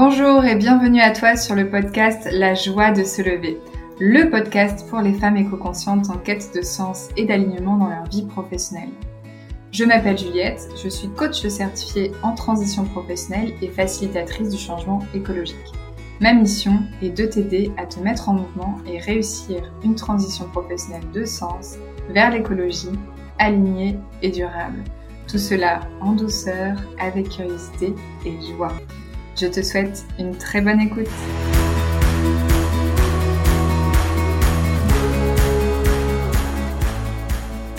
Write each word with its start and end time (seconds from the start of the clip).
Bonjour 0.00 0.44
et 0.44 0.54
bienvenue 0.54 1.00
à 1.00 1.10
toi 1.10 1.34
sur 1.34 1.56
le 1.56 1.68
podcast 1.68 2.28
La 2.30 2.54
joie 2.54 2.92
de 2.92 3.02
se 3.02 3.20
lever, 3.20 3.58
le 3.98 4.30
podcast 4.30 4.88
pour 4.88 5.00
les 5.00 5.12
femmes 5.12 5.36
éco-conscientes 5.36 6.08
en 6.08 6.18
quête 6.18 6.54
de 6.54 6.62
sens 6.62 7.08
et 7.16 7.24
d'alignement 7.24 7.76
dans 7.76 7.88
leur 7.88 8.04
vie 8.04 8.24
professionnelle. 8.24 8.92
Je 9.72 9.84
m'appelle 9.84 10.16
Juliette, 10.16 10.68
je 10.80 10.88
suis 10.88 11.08
coach 11.08 11.44
certifiée 11.48 12.12
en 12.22 12.36
transition 12.36 12.84
professionnelle 12.84 13.54
et 13.60 13.66
facilitatrice 13.66 14.50
du 14.50 14.56
changement 14.56 15.00
écologique. 15.14 15.56
Ma 16.20 16.32
mission 16.32 16.78
est 17.02 17.10
de 17.10 17.26
t'aider 17.26 17.72
à 17.76 17.84
te 17.84 17.98
mettre 17.98 18.28
en 18.28 18.34
mouvement 18.34 18.76
et 18.86 19.00
réussir 19.00 19.64
une 19.82 19.96
transition 19.96 20.44
professionnelle 20.44 21.10
de 21.12 21.24
sens 21.24 21.74
vers 22.10 22.30
l'écologie, 22.30 22.96
alignée 23.40 23.98
et 24.22 24.30
durable. 24.30 24.84
Tout 25.26 25.38
cela 25.38 25.80
en 26.00 26.12
douceur, 26.12 26.76
avec 27.00 27.30
curiosité 27.30 27.96
et 28.24 28.36
joie. 28.56 28.72
Je 29.40 29.46
te 29.46 29.62
souhaite 29.62 30.04
une 30.18 30.36
très 30.36 30.60
bonne 30.60 30.80
écoute. 30.80 31.06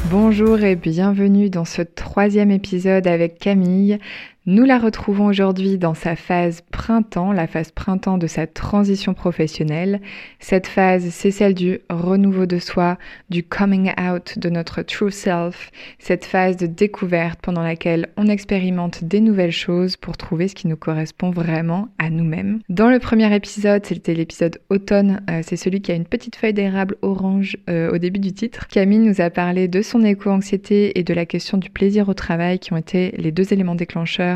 Bonjour 0.09 0.63
et 0.63 0.77
bienvenue 0.77 1.49
dans 1.49 1.65
ce 1.65 1.81
troisième 1.81 2.49
épisode 2.49 3.07
avec 3.07 3.39
Camille. 3.39 3.99
Nous 4.45 4.63
la 4.63 4.79
retrouvons 4.79 5.25
aujourd'hui 5.25 5.77
dans 5.77 5.93
sa 5.93 6.15
phase 6.15 6.61
printemps, 6.71 7.33
la 7.33 7.45
phase 7.45 7.71
printemps 7.71 8.17
de 8.17 8.25
sa 8.25 8.47
transition 8.47 9.13
professionnelle. 9.13 9.99
Cette 10.39 10.65
phase, 10.65 11.09
c'est 11.09 11.29
celle 11.29 11.53
du 11.53 11.79
renouveau 11.89 12.45
de 12.45 12.57
soi, 12.57 12.97
du 13.29 13.43
coming 13.43 13.91
out 13.99 14.39
de 14.39 14.49
notre 14.49 14.81
true 14.81 15.11
self, 15.11 15.71
cette 15.99 16.23
phase 16.23 16.55
de 16.55 16.67
découverte 16.67 17.41
pendant 17.41 17.61
laquelle 17.61 18.07
on 18.15 18.27
expérimente 18.27 19.03
des 19.03 19.19
nouvelles 19.19 19.51
choses 19.51 19.97
pour 19.97 20.15
trouver 20.15 20.47
ce 20.47 20.55
qui 20.55 20.67
nous 20.67 20.77
correspond 20.77 21.31
vraiment 21.31 21.89
à 21.99 22.09
nous-mêmes. 22.09 22.61
Dans 22.69 22.89
le 22.89 22.99
premier 22.99 23.35
épisode, 23.35 23.85
c'était 23.85 24.13
l'épisode 24.13 24.61
automne, 24.69 25.21
euh, 25.29 25.41
c'est 25.43 25.57
celui 25.57 25.81
qui 25.81 25.91
a 25.91 25.95
une 25.95 26.05
petite 26.05 26.37
feuille 26.37 26.53
d'érable 26.53 26.95
orange 27.01 27.57
euh, 27.69 27.91
au 27.91 27.97
début 27.97 28.21
du 28.21 28.31
titre. 28.31 28.67
Camille 28.67 28.99
nous 28.99 29.19
a 29.19 29.29
parlé 29.29 29.67
de 29.67 29.81
son 29.81 30.01
éco-anxiété 30.01 30.97
et 30.97 31.03
de 31.03 31.13
la 31.13 31.25
question 31.25 31.57
du 31.57 31.69
plaisir 31.69 32.07
au 32.07 32.13
travail 32.13 32.57
qui 32.57 32.71
ont 32.71 32.77
été 32.77 33.13
les 33.17 33.33
deux 33.33 33.51
éléments 33.51 33.75
déclencheurs 33.75 34.28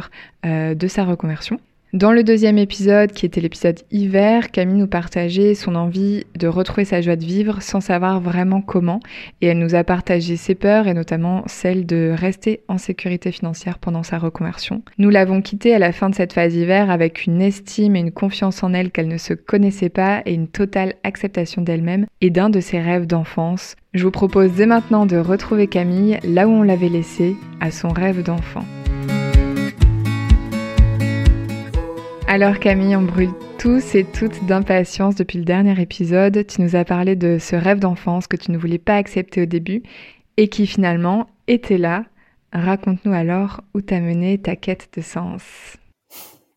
euh, 0.46 0.76
de 0.76 0.88
sa 0.88 1.06
reconversion. 1.06 1.60
Dans 1.94 2.12
le 2.12 2.24
deuxième 2.24 2.58
épisode, 2.58 3.12
qui 3.12 3.28
était 3.28 3.40
l'épisode 3.40 3.80
hiver, 3.92 4.50
Camille 4.50 4.80
nous 4.80 4.88
partageait 4.88 5.54
son 5.54 5.76
envie 5.76 6.24
de 6.34 6.48
retrouver 6.48 6.86
sa 6.86 7.02
joie 7.02 7.16
de 7.16 7.24
vivre 7.24 7.62
sans 7.62 7.82
savoir 7.82 8.20
vraiment 8.20 8.62
comment, 8.62 9.00
et 9.42 9.48
elle 9.48 9.60
nous 9.60 9.76
a 9.76 9.84
partagé 9.84 10.36
ses 10.36 10.56
peurs 10.56 10.88
et 10.88 10.96
notamment 10.96 11.44
celle 11.46 11.86
de 11.86 12.12
rester 12.18 12.62
en 12.68 12.80
sécurité 12.80 13.32
financière 13.32 13.78
pendant 13.78 14.02
sa 14.02 14.18
reconversion. 14.18 14.82
Nous 14.98 15.12
l'avons 15.12 15.44
quittée 15.44 15.76
à 15.76 15.78
la 15.78 15.92
fin 15.92 16.10
de 16.10 16.16
cette 16.16 16.34
phase 16.34 16.56
hiver 16.56 16.90
avec 16.90 17.28
une 17.28 17.44
estime 17.44 17.96
et 17.96 18.00
une 18.00 18.12
confiance 18.12 18.64
en 18.64 18.74
elle 18.74 18.90
qu'elle 18.90 19.08
ne 19.08 19.20
se 19.20 19.36
connaissait 19.36 19.90
pas 19.90 20.24
et 20.26 20.34
une 20.34 20.48
totale 20.48 20.96
acceptation 21.04 21.62
d'elle-même 21.62 22.08
et 22.22 22.32
d'un 22.32 22.50
de 22.50 22.60
ses 22.60 22.82
rêves 22.82 23.06
d'enfance. 23.06 23.76
Je 23.94 24.04
vous 24.04 24.10
propose 24.10 24.54
dès 24.54 24.66
maintenant 24.66 25.06
de 25.06 25.18
retrouver 25.18 25.68
Camille 25.68 26.18
là 26.24 26.48
où 26.48 26.52
on 26.54 26.64
l'avait 26.64 26.90
laissée, 26.90 27.36
à 27.62 27.70
son 27.70 27.90
rêve 27.90 28.24
d'enfant. 28.24 28.66
Alors 32.28 32.58
Camille, 32.58 32.96
on 32.96 33.02
brûle 33.02 33.34
tous 33.60 33.96
et 33.96 34.06
toutes 34.06 34.46
d'impatience 34.46 35.16
depuis 35.16 35.38
le 35.38 35.46
dernier 35.46 35.80
épisode. 35.80 36.48
Tu 36.48 36.62
nous 36.62 36.76
as 36.76 36.86
parlé 36.86 37.16
de 37.16 37.38
ce 37.38 37.56
rêve 37.56 37.80
d'enfance 37.80 38.28
que 38.28 38.38
tu 38.38 38.52
ne 38.52 38.58
voulais 38.58 38.80
pas 38.80 38.96
accepter 38.96 39.44
au 39.44 39.46
début 39.46 39.84
et 40.38 40.48
qui 40.48 40.66
finalement 40.66 41.28
était 41.48 41.78
là. 41.78 42.06
Raconte-nous 42.54 43.14
alors 43.14 43.62
où 43.74 43.82
t'as 43.82 44.00
mené 44.00 44.38
ta 44.38 44.56
quête 44.56 44.90
de 44.96 45.02
sens. 45.02 45.78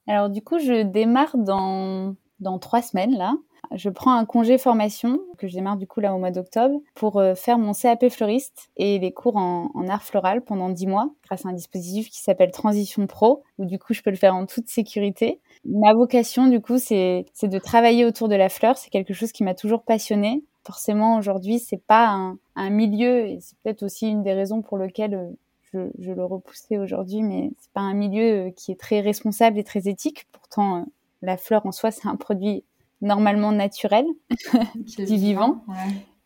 Alors 0.07 0.31
du 0.31 0.41
coup, 0.41 0.59
je 0.59 0.83
démarre 0.83 1.37
dans, 1.37 2.15
dans 2.41 2.59
trois 2.59 2.81
semaines 2.81 3.17
là. 3.17 3.35
Je 3.75 3.91
prends 3.91 4.13
un 4.13 4.25
congé 4.25 4.59
formation 4.59 5.21
que 5.39 5.49
je 5.49 5.55
démarre 5.55 5.77
du 5.77 5.87
coup 5.87 6.01
là 6.01 6.15
au 6.15 6.19
mois 6.19 6.31
d'octobre 6.31 6.81
pour 6.95 7.19
euh, 7.19 7.35
faire 7.35 7.59
mon 7.59 7.73
CAP 7.73 8.09
fleuriste 8.09 8.71
et 8.77 8.99
les 8.99 9.13
cours 9.13 9.37
en, 9.37 9.89
art 9.89 10.03
floral 10.03 10.43
pendant 10.43 10.69
dix 10.69 10.87
mois 10.87 11.11
grâce 11.25 11.45
à 11.45 11.49
un 11.49 11.53
dispositif 11.53 12.09
qui 12.11 12.21
s'appelle 12.21 12.51
Transition 12.51 13.07
Pro 13.07 13.43
où 13.59 13.65
du 13.65 13.79
coup 13.79 13.93
je 13.93 14.03
peux 14.03 14.11
le 14.11 14.17
faire 14.17 14.35
en 14.35 14.47
toute 14.47 14.69
sécurité. 14.69 15.41
Ma 15.69 15.95
vocation 15.95 16.47
du 16.47 16.61
coup 16.61 16.79
c'est 16.79 17.27
de 17.43 17.59
travailler 17.59 18.05
autour 18.05 18.29
de 18.29 18.35
la 18.35 18.49
fleur. 18.49 18.77
C'est 18.77 18.91
quelque 18.91 19.15
chose 19.15 19.33
qui 19.33 19.45
m'a 19.45 19.55
toujours 19.55 19.83
passionnée. 19.83 20.43
Forcément 20.65 21.17
aujourd'hui 21.17 21.59
c'est 21.59 21.83
pas 21.83 22.09
un, 22.09 22.39
un, 22.57 22.71
milieu 22.71 23.27
et 23.27 23.39
c'est 23.41 23.57
peut-être 23.63 23.83
aussi 23.83 24.09
une 24.09 24.23
des 24.23 24.33
raisons 24.33 24.63
pour 24.63 24.79
lesquelles 24.79 25.15
euh, 25.15 25.31
je, 25.73 25.91
je 25.99 26.13
le 26.13 26.25
repoussais 26.25 26.79
aujourd'hui, 26.79 27.23
mais 27.23 27.51
c'est 27.59 27.73
pas 27.73 27.81
un 27.81 27.95
milieu 27.95 28.49
euh, 28.49 28.51
qui 28.51 28.73
est 28.73 28.81
très 28.81 29.01
responsable 29.01 29.59
et 29.59 29.65
très 29.65 29.89
éthique. 29.89 30.27
Pourtant, 30.33 30.87
la 31.23 31.37
fleur 31.37 31.67
en 31.67 31.73
soi, 31.73 31.91
c'est 31.91 32.09
un 32.09 32.17
produit 32.17 32.65
normalement 33.01 33.53
naturel, 33.53 34.07
du 34.75 35.17
vivant. 35.17 35.65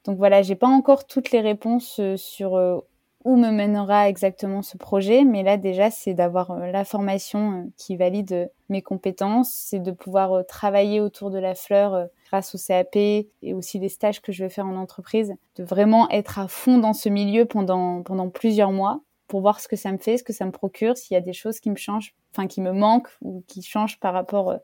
Donc 0.04 0.16
voilà, 0.16 0.42
j'ai 0.42 0.54
pas 0.54 0.68
encore 0.68 1.06
toutes 1.06 1.30
les 1.30 1.40
réponses 1.40 1.98
euh, 2.00 2.16
sur 2.16 2.56
euh, 2.56 2.78
où 3.24 3.36
me 3.36 3.50
mènera 3.50 4.08
exactement 4.08 4.62
ce 4.62 4.76
projet, 4.76 5.24
mais 5.24 5.42
là 5.42 5.56
déjà 5.56 5.90
c'est 5.90 6.14
d'avoir 6.14 6.50
euh, 6.50 6.70
la 6.70 6.84
formation 6.84 7.70
qui 7.76 7.96
valide 7.96 8.50
mes 8.68 8.82
compétences, 8.82 9.52
c'est 9.52 9.78
de 9.78 9.90
pouvoir 9.90 10.46
travailler 10.46 11.00
autour 11.00 11.30
de 11.30 11.38
la 11.38 11.54
fleur 11.54 12.08
grâce 12.28 12.54
au 12.54 12.58
CAP 12.58 12.96
et 12.96 13.54
aussi 13.54 13.78
les 13.78 13.88
stages 13.88 14.22
que 14.22 14.32
je 14.32 14.44
vais 14.44 14.50
faire 14.50 14.66
en 14.66 14.76
entreprise, 14.76 15.34
de 15.56 15.64
vraiment 15.64 16.08
être 16.10 16.38
à 16.38 16.48
fond 16.48 16.78
dans 16.78 16.94
ce 16.94 17.08
milieu 17.08 17.44
pendant 17.44 18.02
pendant 18.02 18.30
plusieurs 18.30 18.72
mois 18.72 19.00
pour 19.28 19.40
voir 19.40 19.60
ce 19.60 19.68
que 19.68 19.76
ça 19.76 19.92
me 19.92 19.98
fait, 19.98 20.18
ce 20.18 20.24
que 20.24 20.32
ça 20.32 20.46
me 20.46 20.50
procure, 20.50 20.96
s'il 20.96 21.14
y 21.14 21.18
a 21.18 21.20
des 21.20 21.32
choses 21.32 21.60
qui 21.60 21.70
me 21.70 21.76
changent, 21.76 22.14
enfin 22.32 22.46
qui 22.46 22.60
me 22.60 22.72
manquent 22.72 23.10
ou 23.22 23.44
qui 23.46 23.62
changent 23.62 24.00
par 24.00 24.12
rapport 24.12 24.58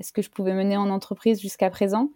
est-ce 0.00 0.12
que 0.12 0.22
je 0.22 0.30
pouvais 0.30 0.54
mener 0.54 0.76
en 0.76 0.90
entreprise 0.90 1.40
jusqu'à 1.40 1.70
présent. 1.70 2.10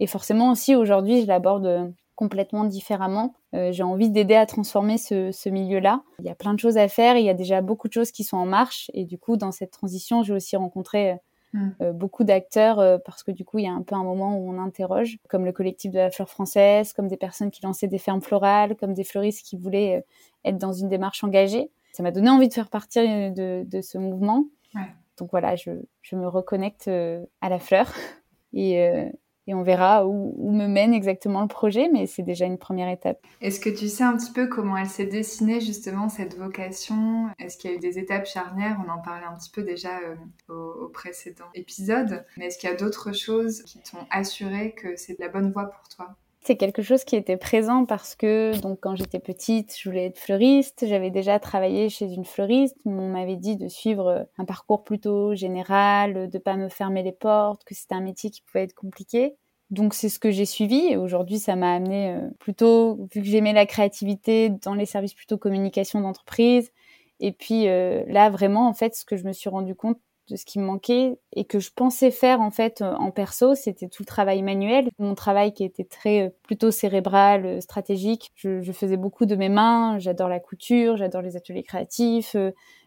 Et 0.00 0.06
forcément 0.06 0.50
aussi 0.50 0.74
aujourd'hui, 0.74 1.22
je 1.22 1.26
l'aborde 1.26 1.66
euh, 1.66 1.88
complètement 2.16 2.64
différemment. 2.64 3.34
Euh, 3.54 3.70
j'ai 3.70 3.84
envie 3.84 4.10
d'aider 4.10 4.34
à 4.34 4.46
transformer 4.46 4.98
ce, 4.98 5.48
milieu-là. 5.48 6.02
Il 6.18 6.24
y 6.24 6.30
a 6.30 6.34
plein 6.34 6.54
de 6.54 6.58
choses 6.58 6.76
à 6.76 6.88
faire, 6.88 7.16
il 7.16 7.24
y 7.24 7.30
a 7.30 7.34
déjà 7.34 7.60
beaucoup 7.60 7.86
de 7.86 7.92
choses 7.92 8.10
qui 8.10 8.24
sont 8.24 8.36
en 8.36 8.46
marche. 8.46 8.90
Et 8.94 9.04
du 9.04 9.18
coup, 9.18 9.36
dans 9.36 9.52
cette 9.52 9.70
transition, 9.70 10.22
j'ai 10.22 10.32
aussi 10.32 10.56
rencontré 10.56 11.18
euh, 11.54 11.92
mm. 11.92 11.92
beaucoup 11.92 12.24
d'acteurs 12.24 13.00
parce 13.04 13.22
que 13.22 13.30
du 13.30 13.44
coup, 13.44 13.58
il 13.58 13.64
y 13.64 13.68
a 13.68 13.72
un 13.72 13.82
peu 13.82 13.94
un 13.94 14.02
moment 14.02 14.36
où 14.36 14.50
on 14.50 14.58
interroge, 14.58 15.18
comme 15.28 15.44
le 15.44 15.52
collectif 15.52 15.92
de 15.92 15.98
la 15.98 16.10
fleur 16.10 16.28
française, 16.28 16.92
comme 16.92 17.06
des 17.06 17.16
personnes 17.16 17.52
qui 17.52 17.62
lançaient 17.62 17.86
des 17.86 17.98
fermes 17.98 18.22
florales, 18.22 18.74
comme 18.76 18.94
des 18.94 19.04
fleuristes 19.04 19.46
qui 19.46 19.56
voulaient 19.56 20.04
être 20.44 20.58
dans 20.58 20.72
une 20.72 20.88
démarche 20.88 21.22
engagée. 21.22 21.70
Ça 21.92 22.02
m'a 22.02 22.10
donné 22.10 22.28
envie 22.28 22.48
de 22.48 22.54
faire 22.54 22.68
partie 22.68 23.30
de, 23.30 23.64
de 23.64 23.80
ce 23.80 23.96
mouvement. 23.98 24.44
Ouais. 24.74 24.82
Donc 25.18 25.30
voilà, 25.30 25.56
je, 25.56 25.70
me 26.12 26.28
reconnecte 26.28 26.88
euh, 26.88 27.24
à 27.40 27.48
la 27.48 27.58
fleur 27.58 27.92
euh, 28.56 29.08
et, 29.46 29.54
on 29.54 29.62
verra 29.62 30.06
où, 30.06 30.52
me 30.52 30.66
mène 30.66 30.94
exactement 30.94 31.42
le 31.42 31.48
projet, 31.48 31.88
mais 31.92 32.06
c'est 32.06 32.22
déjà 32.22 32.46
une 32.46 32.58
première 32.58 32.88
étape. 32.88 33.18
Est-ce 33.40 33.60
que 33.60 33.70
tu 33.70 33.88
sais 33.88 34.04
un 34.04 34.16
petit 34.16 34.32
peu 34.32 34.46
comment 34.46 34.76
elle 34.76 34.88
s'est 34.88 35.06
dessinée 35.06 35.60
justement 35.60 36.08
cette 36.08 36.36
vocation? 36.36 37.28
Est-ce 37.38 37.56
qu'il 37.56 37.70
y 37.70 37.74
a 37.74 37.76
eu 37.76 37.80
des 37.80 37.98
étapes 37.98 38.26
charnières? 38.26 38.80
On 38.86 38.90
en 38.90 38.98
parlait 38.98 39.26
un 39.26 39.34
petit 39.34 39.50
peu 39.50 39.62
déjà 39.62 39.98
euh, 40.00 40.54
au, 40.54 40.88
précédent 40.88 41.44
épisode, 41.54 42.24
mais 42.36 42.46
est-ce 42.46 42.58
qu'il 42.58 42.68
y 42.68 42.72
a 42.72 42.76
d'autres 42.76 43.12
choses 43.12 43.62
qui 43.62 43.80
t'ont 43.80 44.06
assuré 44.10 44.72
que 44.72 44.96
c'est 44.96 45.18
la 45.18 45.28
bonne 45.28 45.52
voie 45.52 45.70
pour 45.70 45.88
toi? 45.88 46.16
C'est 46.46 46.56
quelque 46.56 46.80
chose 46.80 47.02
qui 47.02 47.16
était 47.16 47.36
présent 47.36 47.86
parce 47.86 48.14
que 48.14 48.56
donc 48.60 48.78
quand 48.80 48.94
j'étais 48.94 49.18
petite, 49.18 49.74
je 49.76 49.88
voulais 49.88 50.06
être 50.06 50.18
fleuriste. 50.18 50.86
J'avais 50.86 51.10
déjà 51.10 51.40
travaillé 51.40 51.88
chez 51.88 52.06
une 52.06 52.24
fleuriste. 52.24 52.76
On 52.84 53.08
m'avait 53.08 53.34
dit 53.36 53.56
de 53.56 53.66
suivre 53.66 54.28
un 54.38 54.44
parcours 54.44 54.84
plutôt 54.84 55.34
général, 55.34 56.30
de 56.30 56.38
pas 56.38 56.56
me 56.56 56.68
fermer 56.68 57.02
les 57.02 57.10
portes, 57.10 57.64
que 57.64 57.74
c'était 57.74 57.96
un 57.96 58.00
métier 58.00 58.30
qui 58.30 58.42
pouvait 58.42 58.62
être 58.62 58.74
compliqué. 58.74 59.34
Donc 59.70 59.92
c'est 59.92 60.08
ce 60.08 60.20
que 60.20 60.30
j'ai 60.30 60.44
suivi 60.44 60.86
et 60.86 60.96
aujourd'hui 60.96 61.40
ça 61.40 61.56
m'a 61.56 61.74
amené 61.74 62.12
euh, 62.12 62.20
plutôt 62.38 63.08
vu 63.12 63.20
que 63.22 63.26
j'aimais 63.26 63.52
la 63.52 63.66
créativité 63.66 64.48
dans 64.48 64.74
les 64.74 64.86
services 64.86 65.14
plutôt 65.14 65.38
communication 65.38 66.00
d'entreprise 66.00 66.70
et 67.18 67.32
puis 67.32 67.66
euh, 67.66 68.04
là 68.06 68.30
vraiment 68.30 68.68
en 68.68 68.74
fait 68.74 68.94
ce 68.94 69.04
que 69.04 69.16
je 69.16 69.24
me 69.24 69.32
suis 69.32 69.48
rendu 69.50 69.74
compte 69.74 69.98
de 70.28 70.36
ce 70.36 70.44
qui 70.44 70.58
me 70.58 70.64
manquait 70.64 71.18
et 71.32 71.44
que 71.44 71.58
je 71.60 71.70
pensais 71.74 72.10
faire 72.10 72.40
en 72.40 72.50
fait 72.50 72.82
euh, 72.82 72.94
en 72.94 73.10
perso, 73.10 73.54
c'était 73.54 73.88
tout 73.88 74.02
le 74.02 74.06
travail 74.06 74.42
manuel. 74.42 74.88
Mon 74.98 75.14
travail 75.14 75.52
qui 75.52 75.64
était 75.64 75.84
très 75.84 76.26
euh, 76.26 76.30
plutôt 76.42 76.70
cérébral, 76.70 77.46
euh, 77.46 77.60
stratégique. 77.60 78.30
Je, 78.34 78.60
je 78.60 78.72
faisais 78.72 78.96
beaucoup 78.96 79.26
de 79.26 79.36
mes 79.36 79.48
mains. 79.48 79.98
J'adore 79.98 80.28
la 80.28 80.40
couture, 80.40 80.96
j'adore 80.96 81.22
les 81.22 81.36
ateliers 81.36 81.62
créatifs. 81.62 82.36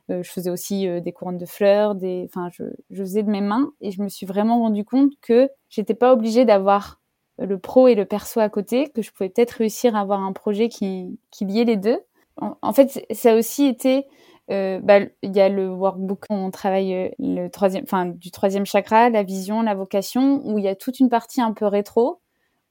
je 0.09 0.23
faisais 0.23 0.49
aussi 0.49 0.87
des 1.01 1.11
couronnes 1.11 1.37
de 1.37 1.45
fleurs, 1.45 1.93
des, 1.95 2.25
enfin, 2.29 2.49
je, 2.51 2.63
je 2.89 3.03
faisais 3.03 3.23
de 3.23 3.29
mes 3.29 3.41
mains 3.41 3.71
et 3.79 3.91
je 3.91 4.01
me 4.01 4.09
suis 4.09 4.25
vraiment 4.25 4.59
rendu 4.59 4.83
compte 4.83 5.11
que 5.21 5.49
j'étais 5.69 5.93
pas 5.93 6.13
obligée 6.13 6.45
d'avoir 6.45 6.99
le 7.37 7.57
pro 7.57 7.87
et 7.87 7.95
le 7.95 8.05
perso 8.05 8.39
à 8.39 8.49
côté, 8.49 8.89
que 8.89 9.01
je 9.01 9.11
pouvais 9.11 9.29
peut-être 9.29 9.51
réussir 9.51 9.95
à 9.95 10.01
avoir 10.01 10.21
un 10.21 10.33
projet 10.33 10.67
qui, 10.67 11.19
qui 11.31 11.45
liait 11.45 11.63
les 11.63 11.77
deux. 11.77 11.99
En, 12.37 12.57
en 12.61 12.73
fait, 12.73 13.05
ça 13.11 13.33
a 13.33 13.35
aussi 13.35 13.65
été 13.65 14.05
euh, 14.51 14.79
bah, 14.81 14.99
il 15.21 15.35
y 15.35 15.39
a 15.39 15.49
le 15.49 15.69
workbook 15.69 16.25
où 16.29 16.33
on 16.33 16.49
travaille 16.49 16.93
euh, 16.93 17.09
le 17.19 17.49
troisième, 17.49 17.83
enfin 17.83 18.07
du 18.07 18.31
troisième 18.31 18.65
chakra, 18.65 19.09
la 19.09 19.23
vision, 19.23 19.61
la 19.61 19.75
vocation, 19.75 20.41
où 20.43 20.57
il 20.57 20.63
y 20.63 20.67
a 20.67 20.75
toute 20.75 20.99
une 20.99 21.09
partie 21.09 21.41
un 21.41 21.53
peu 21.53 21.65
rétro, 21.65 22.19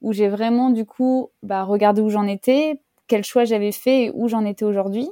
où 0.01 0.11
j'ai 0.11 0.27
vraiment 0.27 0.71
du 0.71 0.85
coup 0.85 1.29
bah, 1.41 1.63
regardé 1.63 2.01
où 2.01 2.09
j'en 2.09 2.27
étais, 2.27 2.81
quel 3.07 3.23
choix 3.23 3.45
j'avais 3.45 3.71
fait 3.71 4.05
et 4.05 4.11
où 4.13 4.27
j'en 4.27 4.45
étais 4.45 4.65
aujourd'hui. 4.65 5.09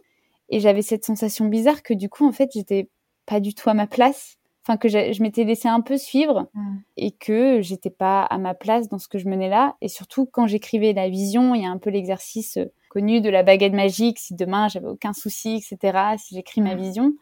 Et 0.50 0.60
j'avais 0.60 0.82
cette 0.82 1.06
sensation 1.06 1.46
bizarre 1.46 1.84
que 1.84 1.94
du 1.94 2.10
coup 2.10 2.28
en 2.28 2.32
fait 2.32 2.52
j'étais 2.54 2.90
pas 3.26 3.40
du 3.40 3.54
tout 3.54 3.70
à 3.70 3.74
ma 3.74 3.88
place. 3.88 4.38
enfin 4.64 4.78
que 4.78 4.90
je 4.90 5.22
m'étais 5.22 5.46
laissé 5.46 5.68
un 5.70 5.82
peu 5.82 5.98
suivre 5.98 6.50
mm. 6.54 6.78
et 6.98 7.12
que 7.12 7.62
j'étais 7.62 7.90
pas 7.90 8.24
à 8.24 8.38
ma 8.38 8.54
place 8.54 8.90
dans 8.90 9.00
ce 9.00 9.08
que 9.08 9.20
je 9.20 9.30
menais 9.30 9.50
là. 9.50 9.76
Et 9.82 9.88
surtout 9.88 10.26
quand 10.26 10.48
j'écrivais 10.48 10.92
la 10.94 11.10
vision, 11.10 11.56
il 11.56 11.64
y 11.64 11.66
a 11.66 11.70
un 11.70 11.78
peu 11.78 11.90
l'exercice 11.90 12.60
connu 12.90 13.22
de 13.22 13.30
la 13.30 13.44
baguette 13.44 13.74
magique. 13.74 14.20
Si 14.20 14.36
demain 14.36 14.68
j'avais 14.68 14.88
aucun 14.88 15.14
souci, 15.14 15.56
etc. 15.56 16.16
Si 16.18 16.36
j'écris 16.36 16.62
ma 16.62 16.76
mm. 16.76 16.80
vision, 16.80 17.14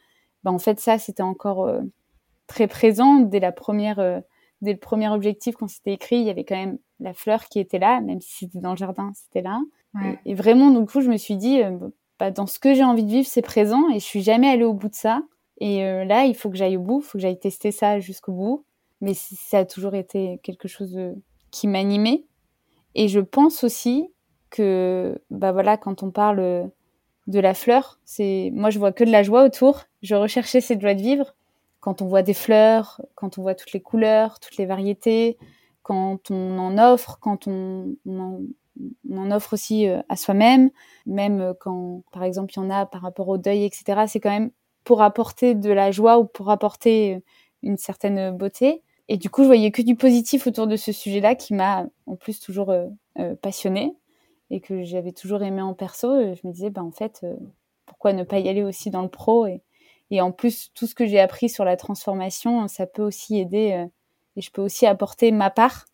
ben 0.44 0.51
en 0.51 0.59
fait 0.59 0.79
ça 0.79 0.97
c'était 0.97 1.23
encore 1.23 1.69
très 2.47 2.67
présent 2.67 3.19
dès 3.19 3.39
la 3.39 3.51
première 3.51 4.21
dès 4.62 4.73
le 4.73 4.79
premier 4.79 5.07
objectif, 5.09 5.56
quand 5.56 5.67
c'était 5.67 5.94
écrit, 5.94 6.17
il 6.17 6.25
y 6.25 6.29
avait 6.29 6.44
quand 6.44 6.56
même 6.56 6.77
la 7.00 7.13
fleur 7.13 7.45
qui 7.45 7.59
était 7.59 7.79
là, 7.79 8.01
même 8.01 8.21
si 8.21 8.45
c'était 8.45 8.59
dans 8.59 8.71
le 8.71 8.77
jardin, 8.77 9.12
c'était 9.15 9.41
là. 9.41 9.62
Et, 10.25 10.33
vraiment, 10.33 10.71
du 10.71 10.85
coup, 10.85 11.00
je 11.00 11.09
me 11.09 11.15
suis 11.15 11.38
dit, 11.38 11.62
euh, 11.62 11.77
bah, 12.19 12.29
dans 12.29 12.47
ce 12.47 12.59
que 12.59 12.73
j'ai 12.73 12.83
envie 12.83 13.06
de 13.06 13.09
vivre, 13.09 13.27
c'est 13.29 13.41
présent, 13.41 13.89
et 13.89 14.00
je 14.00 14.03
suis 14.03 14.21
jamais 14.21 14.50
allée 14.50 14.65
au 14.65 14.73
bout 14.73 14.89
de 14.89 14.95
ça. 14.95 15.21
Et 15.61 15.85
euh, 15.85 16.03
là, 16.03 16.25
il 16.25 16.35
faut 16.35 16.50
que 16.50 16.57
j'aille 16.57 16.75
au 16.75 16.81
bout, 16.81 17.00
il 17.00 17.06
faut 17.06 17.18
que 17.18 17.21
j'aille 17.21 17.39
tester 17.39 17.71
ça 17.71 18.01
jusqu'au 18.01 18.33
bout. 18.33 18.65
Mais 19.00 19.13
ça 19.13 19.59
a 19.59 19.65
toujours 19.65 19.95
été 19.95 20.41
quelque 20.44 20.68
chose 20.68 21.00
qui 21.50 21.68
m'animait. 21.68 22.25
Et 22.94 23.07
je 23.07 23.21
pense 23.21 23.63
aussi 23.63 24.09
que, 24.56 25.19
bah 25.30 25.52
voilà, 25.52 25.78
quand 25.78 26.04
on 26.04 26.12
parle 26.12 26.72
de 27.28 27.40
la 27.40 27.54
fleur, 27.54 28.00
c'est, 28.06 28.52
moi, 28.54 28.69
je 28.69 28.80
vois 28.80 28.92
que 28.92 29.04
de 29.04 29.12
la 29.12 29.24
joie 29.24 29.44
autour. 29.44 29.84
Je 30.02 30.16
recherchais 30.16 30.62
cette 30.62 30.81
joie 30.81 30.94
de 30.94 31.02
vivre 31.02 31.36
quand 31.80 32.02
on 32.02 32.07
voit 32.07 32.24
des 32.24 32.34
fleurs, 32.34 33.02
quand 33.13 33.38
on 33.38 33.44
voit 33.44 33.56
toutes 33.56 33.74
les 33.74 33.81
couleurs, 33.81 34.40
toutes 34.40 34.57
les 34.57 34.66
variétés, 34.66 35.38
quand 35.84 36.31
on 36.31 36.57
en 36.57 36.80
offre, 36.80 37.19
quand 37.22 37.48
on, 37.48 37.96
en, 38.07 39.31
offre 39.31 39.54
aussi 39.54 39.88
euh, 39.88 40.02
à 40.10 40.16
soi-même, 40.16 40.72
même 41.06 41.54
quand, 41.60 42.02
par 42.12 42.24
exemple, 42.24 42.54
il 42.56 42.57
y 42.57 42.66
en 42.66 42.72
a 42.72 42.88
par 42.88 43.02
rapport 43.02 43.28
au 43.28 43.38
deuil, 43.38 43.66
etc. 43.66 44.06
C'est 44.07 44.19
quand 44.19 44.31
même 44.31 44.50
pour 44.84 45.04
apporter 45.04 45.54
de 45.54 45.72
la 45.72 45.92
joie 45.92 46.18
ou 46.18 46.25
pour 46.25 46.50
apporter 46.50 47.16
euh, 47.16 47.19
une 47.62 47.78
certaine 47.78 48.36
beauté. 48.36 48.81
Et 49.07 49.18
du 49.18 49.30
coup, 49.30 49.44
je 49.44 49.48
voyais 49.48 49.69
que 49.69 49.84
du 49.84 49.96
positif 49.96 50.48
autour 50.48 50.66
de 50.66 50.78
ce 50.78 50.92
sujet-là 50.92 51.36
qui 51.36 51.54
m'a 51.54 51.86
en 52.07 52.16
plus 52.16 52.40
toujours 52.40 52.72
euh, 52.72 53.36
passionnée 53.44 53.94
et 54.50 54.62
que 54.62 54.83
j'avais 54.83 55.12
toujours 55.12 55.44
aimé 55.44 55.62
en 55.62 55.74
perso. 55.74 56.09
Je 56.36 56.47
me 56.47 56.51
disais, 56.51 56.69
bah, 56.69 56.83
en 56.83 56.92
fait, 56.92 57.25
pourquoi 57.86 58.13
ne 58.13 58.24
pas 58.24 58.39
y 58.39 58.50
aller 58.50 58.63
aussi 58.63 58.89
dans 58.89 59.01
le 59.01 59.09
pro 59.09 59.45
et, 59.47 59.62
et 60.12 60.21
en 60.21 60.31
plus, 60.31 60.71
tout 60.74 60.88
ce 60.88 60.95
que 60.95 61.06
j'ai 61.06 61.19
appris 61.19 61.50
sur 61.50 61.65
la 61.65 61.77
transformation, 61.77 62.68
ça 62.68 62.86
peut 62.86 63.01
aussi 63.01 63.39
aider 63.39 63.71
euh, 63.74 63.88
et 64.36 64.42
je 64.42 64.51
peux 64.51 64.62
aussi 64.62 64.86
apporter 64.86 65.31
ma 65.31 65.50
part 65.50 65.86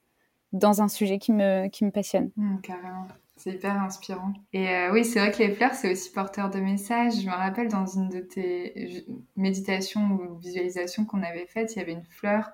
dans 0.51 0.81
un 0.81 0.89
sujet 0.89 1.17
qui 1.17 1.31
me, 1.31 1.67
qui 1.67 1.85
me 1.85 1.91
passionne. 1.91 2.31
Mmh, 2.35 2.61
carrément. 2.61 3.07
C'est 3.37 3.51
hyper 3.51 3.81
inspirant. 3.81 4.33
Et 4.53 4.69
euh, 4.69 4.91
oui, 4.91 5.05
c'est 5.05 5.19
vrai 5.19 5.31
que 5.31 5.39
les 5.39 5.55
fleurs, 5.55 5.73
c'est 5.73 5.91
aussi 5.91 6.11
porteur 6.11 6.49
de 6.49 6.59
messages. 6.59 7.21
Je 7.21 7.25
me 7.25 7.31
rappelle 7.31 7.69
dans 7.69 7.87
une 7.87 8.09
de 8.09 8.19
tes 8.19 9.05
méditations 9.35 10.11
ou 10.11 10.37
visualisations 10.37 11.05
qu'on 11.05 11.23
avait 11.23 11.47
faites, 11.47 11.75
il 11.75 11.79
y 11.79 11.81
avait 11.81 11.93
une 11.93 12.05
fleur. 12.05 12.51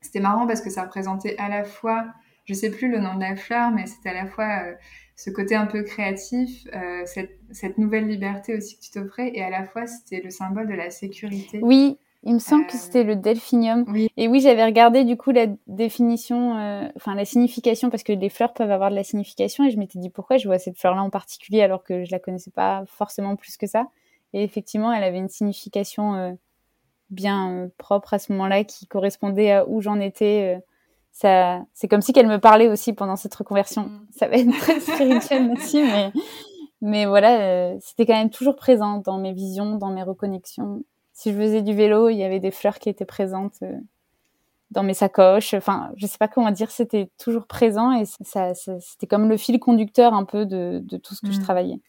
C'était 0.00 0.20
marrant 0.20 0.46
parce 0.46 0.62
que 0.62 0.70
ça 0.70 0.84
représentait 0.84 1.36
à 1.38 1.48
la 1.48 1.64
fois, 1.64 2.06
je 2.48 2.54
sais 2.54 2.70
plus 2.70 2.90
le 2.90 2.98
nom 2.98 3.14
de 3.14 3.20
la 3.20 3.36
fleur, 3.36 3.70
mais 3.70 3.86
c'était 3.86 4.08
à 4.08 4.14
la 4.14 4.26
fois 4.26 4.62
euh, 4.64 4.74
ce 5.16 5.30
côté 5.30 5.54
un 5.54 5.66
peu 5.66 5.82
créatif, 5.82 6.66
euh, 6.74 7.02
cette, 7.04 7.38
cette, 7.50 7.76
nouvelle 7.76 8.08
liberté 8.08 8.56
aussi 8.56 8.76
que 8.76 8.82
tu 8.82 8.90
t'offrais, 8.90 9.30
et 9.34 9.42
à 9.42 9.50
la 9.50 9.64
fois 9.64 9.86
c'était 9.86 10.22
le 10.22 10.30
symbole 10.30 10.66
de 10.66 10.72
la 10.72 10.88
sécurité. 10.90 11.60
Oui, 11.62 11.98
il 12.22 12.32
me 12.32 12.38
semble 12.38 12.66
que 12.66 12.72
euh, 12.72 12.78
c'était 12.78 13.04
le 13.04 13.16
delphinium. 13.16 13.84
Oui. 13.88 14.08
Et 14.16 14.28
oui, 14.28 14.40
j'avais 14.40 14.64
regardé 14.64 15.04
du 15.04 15.18
coup 15.18 15.30
la 15.30 15.46
définition, 15.66 16.52
enfin 16.96 17.14
la 17.14 17.26
signification, 17.26 17.90
parce 17.90 18.02
que 18.02 18.12
les 18.12 18.30
fleurs 18.30 18.54
peuvent 18.54 18.70
avoir 18.70 18.90
de 18.90 18.96
la 18.96 19.04
signification, 19.04 19.64
et 19.64 19.70
je 19.70 19.78
m'étais 19.78 19.98
dit 19.98 20.08
pourquoi 20.08 20.38
je 20.38 20.48
vois 20.48 20.58
cette 20.58 20.78
fleur-là 20.78 21.02
en 21.02 21.10
particulier 21.10 21.60
alors 21.60 21.84
que 21.84 22.06
je 22.06 22.10
la 22.10 22.18
connaissais 22.18 22.50
pas 22.50 22.84
forcément 22.86 23.36
plus 23.36 23.58
que 23.58 23.66
ça. 23.66 23.88
Et 24.32 24.42
effectivement, 24.42 24.92
elle 24.92 25.04
avait 25.04 25.18
une 25.18 25.28
signification 25.28 26.36
bien 27.10 27.70
propre 27.78 28.12
à 28.14 28.18
ce 28.18 28.32
moment-là 28.32 28.64
qui 28.64 28.86
correspondait 28.86 29.52
à 29.52 29.68
où 29.68 29.80
j'en 29.80 30.00
étais 30.00 30.60
ça, 31.20 31.64
c'est 31.74 31.88
comme 31.88 32.00
si 32.00 32.12
qu'elle 32.12 32.28
me 32.28 32.38
parlait 32.38 32.68
aussi 32.68 32.92
pendant 32.92 33.16
cette 33.16 33.34
reconversion. 33.34 33.86
Mm. 33.86 34.06
Ça 34.12 34.28
va 34.28 34.36
être 34.36 34.56
très 34.60 34.78
spirituel 34.78 35.50
aussi, 35.56 35.82
mais, 35.82 36.12
mais 36.80 37.06
voilà, 37.06 37.40
euh, 37.40 37.76
c'était 37.80 38.06
quand 38.06 38.16
même 38.16 38.30
toujours 38.30 38.54
présent 38.54 38.98
dans 38.98 39.18
mes 39.18 39.32
visions, 39.32 39.74
dans 39.74 39.90
mes 39.90 40.04
reconnexions. 40.04 40.84
Si 41.12 41.32
je 41.32 41.36
faisais 41.36 41.62
du 41.62 41.74
vélo, 41.74 42.08
il 42.08 42.18
y 42.18 42.22
avait 42.22 42.38
des 42.38 42.52
fleurs 42.52 42.78
qui 42.78 42.88
étaient 42.88 43.04
présentes 43.04 43.56
euh, 43.64 43.76
dans 44.70 44.84
mes 44.84 44.94
sacoches. 44.94 45.54
Enfin, 45.54 45.90
je 45.96 46.06
sais 46.06 46.18
pas 46.18 46.28
comment 46.28 46.52
dire, 46.52 46.70
c'était 46.70 47.10
toujours 47.18 47.48
présent 47.48 47.90
et 47.90 48.04
ça, 48.04 48.54
c'était 48.54 49.08
comme 49.08 49.28
le 49.28 49.36
fil 49.36 49.58
conducteur 49.58 50.14
un 50.14 50.24
peu 50.24 50.46
de, 50.46 50.80
de 50.84 50.98
tout 50.98 51.16
ce 51.16 51.20
que 51.22 51.32
je 51.32 51.40
mm. 51.40 51.42
travaillais. 51.42 51.80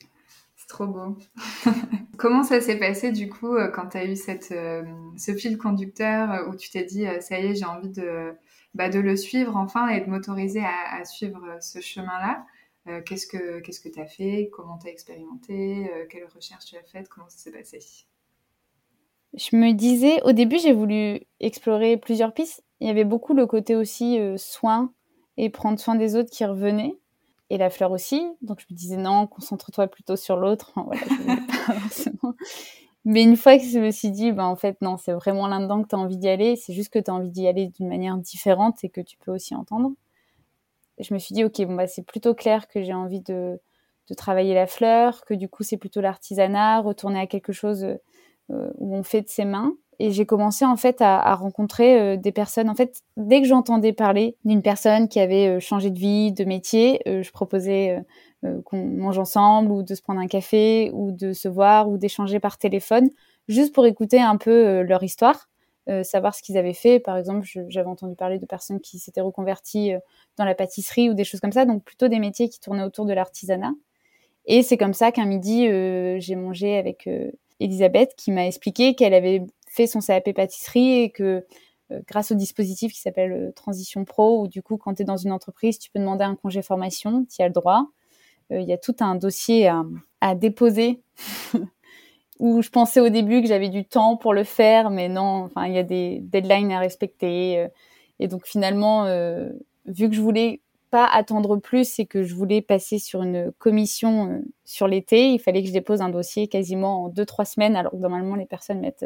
Trop 0.70 0.88
beau. 0.88 1.18
Comment 2.18 2.44
ça 2.44 2.62
s'est 2.62 2.80
passé 2.80 3.12
du 3.12 3.28
coup 3.28 3.56
euh, 3.56 3.68
quand 3.70 3.90
tu 3.90 3.98
as 3.98 4.06
eu 4.06 4.16
cette, 4.16 4.54
ce 4.54 5.36
fil 5.36 5.58
conducteur 5.58 6.48
où 6.48 6.56
tu 6.56 6.70
t'es 6.70 6.86
dit 6.86 7.06
ça 7.20 7.40
y 7.40 7.48
est, 7.48 7.56
j'ai 7.56 7.66
envie 7.66 7.90
de 7.90 8.34
bah, 8.76 8.90
de 8.90 9.00
le 9.00 9.16
suivre 9.16 9.56
enfin 9.56 9.88
et 9.90 10.02
de 10.02 10.10
m'autoriser 10.10 10.62
à, 10.64 11.04
suivre 11.06 11.44
euh, 11.46 11.60
ce 11.60 11.82
chemin-là? 11.82 12.46
Euh, 12.88 13.02
qu'est-ce 13.02 13.28
que 13.28 13.60
qu'est-ce 13.60 13.80
que 13.80 13.90
tu 13.90 14.00
as 14.00 14.06
fait? 14.06 14.50
Comment 14.52 14.78
tu 14.78 14.88
as 14.88 14.92
expérimenté? 14.92 15.90
Euh, 15.92 16.06
Quelles 16.10 16.28
recherches 16.34 16.66
tu 16.66 16.78
as 16.78 16.84
faites 16.84 17.10
Comment 17.10 17.30
ça 17.30 17.38
s'est 17.38 17.52
passé? 17.52 17.80
Je 19.34 19.56
me 19.56 19.74
disais, 19.74 20.22
au 20.24 20.32
début, 20.32 20.58
j'ai 20.58 20.74
voulu 20.74 21.22
explorer 21.40 21.98
plusieurs 21.98 22.34
pistes. 22.34 22.64
Il 22.80 22.88
y 22.88 22.90
avait 22.90 23.04
beaucoup 23.04 23.34
le 23.34 23.46
côté 23.46 23.76
aussi 23.76 24.18
soin 24.38 24.92
et 25.38 25.52
prendre 25.52 25.80
soin 25.80 25.94
des 25.94 26.16
autres 26.16 26.32
qui 26.32 26.46
revenait. 26.46 26.98
Et 27.50 27.58
la 27.58 27.70
fleur 27.70 27.92
aussi. 27.92 28.22
Donc 28.42 28.60
je 28.60 28.66
me 28.70 28.76
disais, 28.76 28.98
non, 28.98 29.28
concentre-toi 29.28 29.88
plutôt 29.88 30.16
sur 30.16 30.38
l'autre. 30.38 30.74
voilà. 30.76 31.02
Mais 33.06 33.24
une 33.24 33.38
fois 33.38 33.58
que 33.58 33.64
je 33.64 33.80
me 33.80 33.92
suis 33.92 34.12
dit, 34.12 34.32
ben, 34.32 34.46
en 34.46 34.56
fait, 34.56 34.78
non, 34.82 34.98
c'est 34.98 35.14
vraiment 35.14 35.48
là-dedans 35.48 35.82
que 35.82 35.88
tu 35.88 35.96
as 35.96 36.00
envie 36.00 36.18
d'y 36.18 36.28
aller, 36.28 36.56
c'est 36.56 36.74
juste 36.74 36.92
que 36.92 37.00
tu 37.00 37.10
as 37.10 37.14
envie 37.14 37.32
d'y 37.32 37.48
aller 37.48 37.68
d'une 37.70 37.88
manière 37.88 38.18
différente 38.18 38.84
et 38.84 38.90
que 38.90 39.02
tu 39.02 39.18
peux 39.18 39.32
aussi 39.32 39.56
entendre. 39.56 39.94
je 41.00 41.14
me 41.14 41.20
suis 41.20 41.34
dit, 41.34 41.44
ok, 41.44 41.62
bon, 41.66 41.76
bah, 41.76 41.88
c'est 41.88 42.04
plutôt 42.04 42.36
clair 42.36 42.68
que 42.68 42.84
j'ai 42.84 42.94
envie 42.94 43.22
de, 43.22 43.60
de, 44.10 44.14
travailler 44.14 44.54
la 44.54 44.68
fleur, 44.68 45.24
que 45.26 45.34
du 45.34 45.48
coup, 45.48 45.64
c'est 45.64 45.78
plutôt 45.78 46.02
l'artisanat, 46.02 46.82
retourner 46.82 47.20
à 47.20 47.28
quelque 47.28 47.54
chose 47.54 47.84
euh, 47.84 48.70
où 48.78 48.96
on 48.96 49.04
fait 49.04 49.22
de 49.22 49.30
ses 49.30 49.46
mains. 49.46 49.74
Et 50.00 50.12
j'ai 50.12 50.26
commencé 50.26 50.64
en 50.64 50.78
fait 50.78 51.02
à, 51.02 51.36
rencontrer 51.36 52.00
euh, 52.00 52.18
des 52.18 52.32
personnes. 52.32 52.70
En 52.70 52.76
fait, 52.76 53.02
dès 53.18 53.42
que 53.42 53.48
j'entendais 53.48 53.92
parler 53.92 54.36
d'une 54.46 54.62
personne 54.62 55.10
qui 55.10 55.20
avait 55.20 55.48
euh, 55.48 55.60
changé 55.60 55.90
de 55.90 56.00
vie, 56.00 56.32
de 56.32 56.46
métier, 56.46 57.02
je 57.06 57.30
proposais 57.32 58.02
euh, 58.46 58.62
qu'on 58.62 58.86
mange 58.86 59.20
ensemble 59.20 59.70
ou 59.70 59.84
de 59.84 59.94
se 59.94 60.02
prendre 60.02 60.22
un 60.22 60.28
café 60.28 60.92
ou 60.94 61.12
de 61.12 61.34
se 61.34 61.50
voir 61.50 61.90
ou 61.90 61.98
d'échanger 61.98 62.40
par 62.40 62.58
téléphone, 62.58 63.10
juste 63.50 63.76
pour 63.76 63.86
écouter 63.86 64.22
un 64.22 64.38
peu 64.38 64.66
euh, 64.66 64.84
leur 64.84 65.04
histoire, 65.04 65.50
euh, 65.90 66.04
savoir 66.04 66.34
ce 66.34 66.42
qu'ils 66.42 66.58
avaient 66.58 66.74
fait. 66.74 67.02
Par 67.02 67.18
exemple, 67.18 67.46
j'avais 67.68 67.90
entendu 67.90 68.16
parler 68.16 68.40
de 68.40 68.46
personnes 68.46 68.80
qui 68.80 68.98
s'étaient 68.98 69.20
reconverties 69.20 69.92
dans 70.38 70.46
la 70.46 70.56
pâtisserie 70.56 71.10
ou 71.10 71.14
des 71.14 71.26
choses 71.26 71.42
comme 71.42 71.52
ça, 71.52 71.66
donc 71.66 71.84
plutôt 71.84 72.08
des 72.08 72.20
métiers 72.20 72.48
qui 72.48 72.62
tournaient 72.62 72.84
autour 72.84 73.06
de 73.06 73.12
l'artisanat. 73.12 73.74
Et 74.46 74.64
c'est 74.64 74.78
comme 74.78 74.94
ça 74.94 75.12
qu'un 75.12 75.26
midi, 75.26 75.66
j'ai 76.22 76.36
mangé 76.36 76.78
avec 76.78 77.10
Elisabeth 77.60 78.16
qui 78.16 78.32
m'a 78.32 78.48
expliqué 78.48 78.96
qu'elle 78.96 79.14
avait 79.14 79.44
fait 79.70 79.88
son 79.88 80.02
CAP 80.02 80.34
pâtisserie 80.34 81.04
et 81.04 81.10
que 81.10 81.46
grâce 82.08 82.32
au 82.32 82.36
dispositif 82.36 82.94
qui 82.94 83.00
s'appelle 83.00 83.52
Transition 83.56 84.06
Pro, 84.06 84.44
où 84.44 84.48
du 84.48 84.62
coup, 84.62 84.78
quand 84.78 84.94
tu 84.96 85.02
es 85.02 85.06
dans 85.06 85.18
une 85.18 85.32
entreprise, 85.32 85.80
tu 85.80 85.90
peux 85.90 86.00
demander 86.00 86.24
un 86.24 86.36
congé 86.36 86.62
formation, 86.62 87.26
tu 87.26 87.42
as 87.42 87.48
le 87.48 87.54
droit. 87.54 87.88
Euh, 88.52 88.60
il 88.60 88.68
y 88.68 88.74
a 88.74 88.78
tout 88.78 88.96
un 89.00 89.16
dossier 89.16 89.72
à, 90.22 90.36
déposer 90.36 91.02
où 92.40 92.62
je 92.62 92.70
pensais 92.70 93.00
au 93.00 93.10
début 93.10 93.42
que 93.42 93.48
j'avais 93.48 93.70
du 93.70 93.86
temps 93.86 94.18
pour 94.18 94.34
le 94.34 94.44
faire, 94.44 94.90
mais 94.90 95.10
non, 95.10 95.46
enfin, 95.46 95.68
il 95.68 95.74
y 95.74 95.78
a 95.78 95.84
des 95.84 96.20
deadlines 96.22 96.72
à 96.72 96.80
respecter. 96.80 97.60
Euh, 97.60 97.68
et 98.20 98.28
donc 98.28 98.46
finalement, 98.46 99.06
euh, 99.06 99.50
vu 99.86 100.10
que 100.10 100.16
je 100.16 100.22
voulais 100.22 100.62
pas 100.92 101.06
attendre 101.06 101.58
plus 101.58 102.00
et 102.00 102.06
que 102.06 102.24
je 102.24 102.34
voulais 102.34 102.62
passer 102.62 102.98
sur 102.98 103.22
une 103.22 103.52
commission 103.60 104.42
sur 104.66 104.88
l'été, 104.88 105.32
il 105.32 105.40
fallait 105.40 105.62
que 105.62 105.68
je 105.68 105.74
dépose 105.74 106.02
un 106.02 106.10
dossier 106.10 106.48
quasiment 106.48 107.06
en 107.06 107.10
deux 107.10 107.26
trois 107.26 107.46
semaines, 107.46 107.76
alors 107.76 107.92
que 107.92 107.98
normalement 107.98 108.36
les 108.36 108.48
personnes 108.48 108.80
mettent 108.80 109.06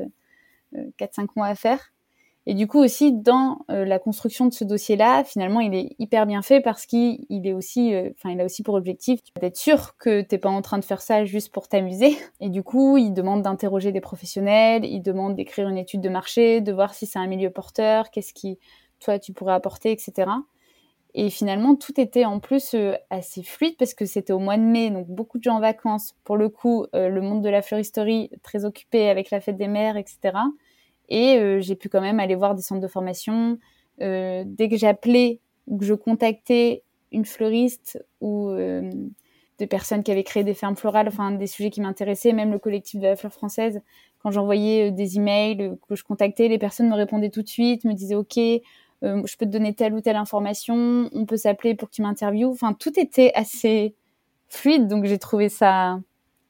quatre 0.98 1.13
cinq 1.13 1.36
mois 1.36 1.48
à 1.48 1.56
faire. 1.56 1.94
Et 2.46 2.56
du 2.56 2.68
coup 2.68 2.80
aussi 2.80 3.13
dans 3.13 3.60
euh, 3.72 3.86
la 3.86 4.00
construction 4.00 4.46
de 4.46 4.53
ce 4.53 4.65
dossier-là, 4.65 5.24
finalement, 5.24 5.62
il 5.62 5.74
est 5.74 5.96
hyper 5.98 6.25
bien 6.25 6.42
fait 6.42 6.60
parce 6.60 6.86
qu'il 6.86 7.25
est 7.30 7.53
aussi, 7.53 7.94
euh, 7.94 8.10
enfin, 8.18 8.32
il 8.32 8.42
a 8.42 8.46
aussi 8.46 8.63
pour 8.63 8.75
objectif 8.75 9.22
d'être 9.39 9.56
sûr 9.56 9.96
que 9.98 10.22
t'es 10.22 10.38
pas 10.38 10.50
en 10.50 10.62
train 10.62 10.77
de 10.77 10.84
faire 10.84 11.01
ça 11.01 11.24
juste 11.24 11.53
pour 11.53 11.70
t'amuser. 11.70 12.18
Et 12.42 12.50
du 12.50 12.62
coup, 12.62 12.98
il 12.98 13.13
demande 13.13 13.44
d'interroger 13.44 13.94
des 13.94 14.01
professionnels, 14.01 14.84
il 14.84 15.01
demande 15.01 15.36
d'écrire 15.36 15.70
une 15.70 15.77
étude 15.77 16.01
de 16.01 16.10
marché, 16.10 16.60
de 16.60 16.74
voir 16.74 16.94
si 16.94 17.06
c'est 17.06 17.20
un 17.20 17.27
milieu 17.27 17.50
porteur, 17.50 18.12
qu'est-ce 18.12 18.34
qui, 18.34 18.60
toi, 19.00 19.20
tu 19.20 19.32
pourrais 19.32 19.53
apporter, 19.53 19.92
etc. 19.92 20.30
Et 21.13 21.30
finalement, 21.30 21.75
tout 21.75 21.98
était 22.01 22.25
en 22.25 22.39
plus 22.39 22.74
euh, 22.74 22.96
assez 23.10 23.42
fluide 23.42 23.77
parce 23.77 23.94
que 23.94 24.06
c'était 24.06 24.34
au 24.34 24.39
mois 24.39 24.58
de 24.58 24.63
mai, 24.63 24.89
donc 24.89 25.08
beaucoup 25.08 25.38
de 25.38 25.44
gens 25.44 25.56
en 25.56 25.62
vacances. 25.62 26.13
Pour 26.25 26.36
le 26.36 26.50
coup, 26.50 26.88
le 26.92 27.22
monde 27.22 27.42
de 27.42 27.50
la 27.50 27.62
fleuristerie 27.62 28.32
très 28.42 28.65
occupé 28.65 29.10
avec 29.10 29.32
la 29.32 29.39
fête 29.39 29.56
des 29.56 29.70
mères, 29.70 29.96
etc. 29.96 30.34
Et 31.13 31.38
euh, 31.38 31.62
j'ai 31.62 31.75
pu 31.75 31.89
quand 31.89 32.01
même 32.01 32.20
aller 32.20 32.34
voir 32.34 32.55
des 32.55 32.63
centres 32.63 32.82
de 32.82 32.88
formation. 32.88 33.60
Euh, 34.01 34.43
dès 34.48 34.67
que 34.67 34.77
j'appelais 34.77 35.39
ou 35.67 35.77
que 35.77 35.86
je 35.86 35.93
contactais 35.93 36.82
une 37.12 37.24
fleuriste 37.24 38.03
ou 38.20 38.50
euh, 38.50 38.89
de 39.60 39.65
personnes 39.65 40.01
qui 40.01 40.12
avaient 40.12 40.24
créé 40.24 40.43
des 40.43 40.55
fermes 40.55 40.75
florales, 40.75 41.08
enfin 41.08 41.29
des 41.29 41.46
sujets 41.46 41.70
qui 41.70 41.82
m'intéressaient, 41.82 42.34
même 42.34 42.51
le 42.51 42.58
collectif 42.58 43.00
de 43.00 43.05
la 43.05 43.15
fleur 43.15 43.32
française. 43.32 43.79
Quand 44.24 44.32
j'envoyais 44.32 44.89
des 44.89 45.17
emails, 45.17 45.77
que 45.88 45.96
je 45.96 46.03
contactais, 46.03 46.48
les 46.48 46.58
personnes 46.58 46.89
me 46.89 46.96
répondaient 46.96 47.29
tout 47.29 47.43
de 47.43 47.48
suite, 47.48 47.86
me 47.86 47.93
disaient 47.93 48.15
OK, 48.15 48.38
je 48.38 49.38
peux 49.38 49.46
te 49.46 49.51
donner 49.51 49.75
telle 49.75 49.93
ou 49.93 50.01
telle 50.01 50.15
information, 50.15 51.10
on 51.13 51.25
peut 51.27 51.38
s'appeler 51.38 51.75
pour 51.75 51.89
que 51.89 51.93
tu 51.93 52.01
m'interviewes. 52.01 52.50
Enfin, 52.50 52.74
tout 52.74 53.00
était 53.00 53.32
assez 53.36 53.93
fluide, 54.48 54.88
donc 54.88 55.05
j'ai 55.05 55.20
trouvé 55.20 55.50
ça 55.50 56.00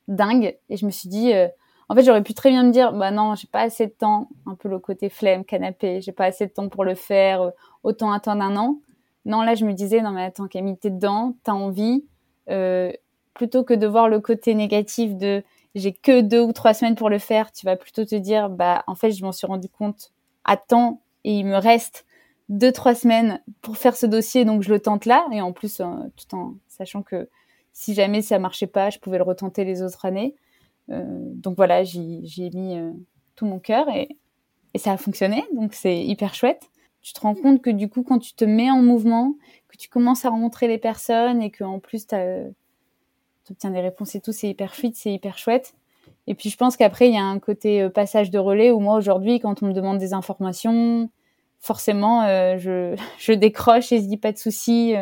dingue. 0.08 0.56
Et 0.70 0.78
je 0.78 0.86
me 0.86 0.92
suis 0.92 1.10
dit, 1.10 1.34
euh, 1.34 1.48
en 1.90 1.96
fait, 1.96 2.04
j'aurais 2.04 2.24
pu 2.24 2.34
très 2.34 2.50
bien 2.50 2.64
me 2.64 2.72
dire, 2.72 2.94
bah 2.94 3.12
non, 3.12 3.36
j'ai 3.36 3.48
pas 3.48 3.62
assez 3.62 3.88
de 3.88 3.92
temps, 3.92 4.30
un 4.46 4.56
peu 4.56 4.70
le 4.70 4.80
côté 4.80 5.10
flemme, 5.10 5.44
canapé, 5.46 6.02
j'ai 6.02 6.12
pas 6.12 6.26
assez 6.26 6.48
de 6.48 6.52
temps 6.52 6.70
pour 6.70 6.86
le 6.86 6.96
faire, 6.96 7.42
euh, 7.42 7.52
autant 7.84 8.12
attendre 8.12 8.44
un 8.44 8.56
an. 8.56 8.80
Non, 9.26 9.42
là, 9.42 9.56
je 9.56 9.66
me 9.66 9.74
disais, 9.74 10.02
non, 10.02 10.12
mais 10.12 10.24
attends, 10.24 10.48
Camille, 10.48 10.78
t'es 10.78 10.90
dedans, 10.90 11.36
t'as 11.44 11.54
envie, 11.54 12.06
euh, 12.50 12.92
plutôt 13.34 13.64
que 13.64 13.74
de 13.74 13.88
voir 13.88 14.10
le 14.10 14.20
côté 14.20 14.54
négatif 14.54 15.16
de 15.16 15.44
j'ai 15.76 15.92
que 15.92 16.22
deux 16.22 16.42
ou 16.42 16.54
trois 16.54 16.74
semaines 16.74 16.96
pour 16.96 17.10
le 17.10 17.18
faire, 17.18 17.52
tu 17.52 17.66
vas 17.66 17.76
plutôt 17.76 18.06
te 18.06 18.16
dire, 18.16 18.50
bah, 18.50 18.84
en 18.86 18.96
fait, 18.96 19.12
je 19.12 19.24
m'en 19.24 19.32
suis 19.32 19.48
rendu 19.48 19.70
compte 19.70 20.12
à 20.46 20.56
temps 20.56 21.02
et 21.24 21.34
il 21.40 21.46
me 21.46 21.58
reste 21.58 22.06
deux, 22.50 22.72
trois 22.72 22.94
semaines 22.94 23.42
pour 23.62 23.78
faire 23.78 23.96
ce 23.96 24.06
dossier, 24.06 24.46
donc 24.46 24.62
je 24.62 24.70
le 24.72 24.80
tente 24.80 25.06
là. 25.06 25.26
Et 25.32 25.42
en 25.42 25.52
plus, 25.52 25.78
tout 25.78 26.36
en 26.36 26.56
sachant 26.68 27.02
que 27.02 27.28
si 27.72 27.96
jamais 27.96 28.22
ça 28.22 28.38
marchait 28.38 28.68
pas, 28.68 28.90
je 28.92 29.00
pouvais 29.00 29.18
le 29.18 29.24
retenter 29.24 29.64
les 29.64 29.82
autres 29.82 30.06
années. 30.06 30.36
Euh, 30.90 31.04
donc 31.34 31.56
voilà, 31.56 31.84
j'y 31.84 32.24
ai 32.38 32.50
mis 32.50 32.78
euh, 32.78 32.92
tout 33.36 33.46
mon 33.46 33.60
cœur 33.60 33.90
et, 33.90 34.10
et, 34.74 34.78
ça 34.78 34.92
a 34.92 34.98
fonctionné. 34.98 35.44
Donc 35.54 35.74
c'est 35.74 36.04
hyper 36.04 36.34
chouette. 36.34 36.70
Tu 37.02 37.14
te 37.14 37.20
rends 37.20 37.36
compte 37.36 37.62
que 37.62 37.70
du 37.70 37.90
coup, 37.90 38.04
quand 38.04 38.20
tu 38.20 38.34
te 38.34 38.46
mets 38.46 38.72
en 38.72 38.82
mouvement, 38.82 39.36
que 39.68 39.78
tu 39.78 39.90
commences 39.90 40.26
à 40.26 40.30
rencontrer 40.30 40.68
les 40.68 40.78
personnes 40.78 41.42
et 41.42 41.52
que 41.52 41.64
en 41.64 41.80
plus 41.80 42.08
tu 42.08 42.16
obtiens 43.50 43.72
des 43.72 43.82
réponses 43.82 44.16
et 44.16 44.22
tout, 44.22 44.32
c'est 44.32 44.50
hyper 44.50 44.74
fluide, 44.74 44.96
c'est 44.96 45.12
hyper 45.12 45.38
chouette. 45.38 45.74
Et 46.28 46.36
puis 46.36 46.50
je 46.50 46.58
pense 46.58 46.78
qu'après, 46.78 47.10
il 47.10 47.14
y 47.14 47.18
a 47.18 47.24
un 47.24 47.40
côté 47.40 47.82
euh, 47.82 47.90
passage 47.90 48.32
de 48.32 48.40
relais 48.40 48.72
où 48.72 48.80
moi 48.80 48.96
aujourd'hui, 48.96 49.40
quand 49.40 49.62
on 49.64 49.68
me 49.68 49.74
demande 49.74 49.98
des 49.98 50.14
informations, 50.14 51.10
forcément, 51.60 52.26
je, 52.58 52.96
je 53.20 53.34
décroche 53.34 53.92
et 53.92 54.02
je 54.02 54.08
dis 54.08 54.18
pas 54.18 54.32
de 54.32 54.38
souci 54.38 54.96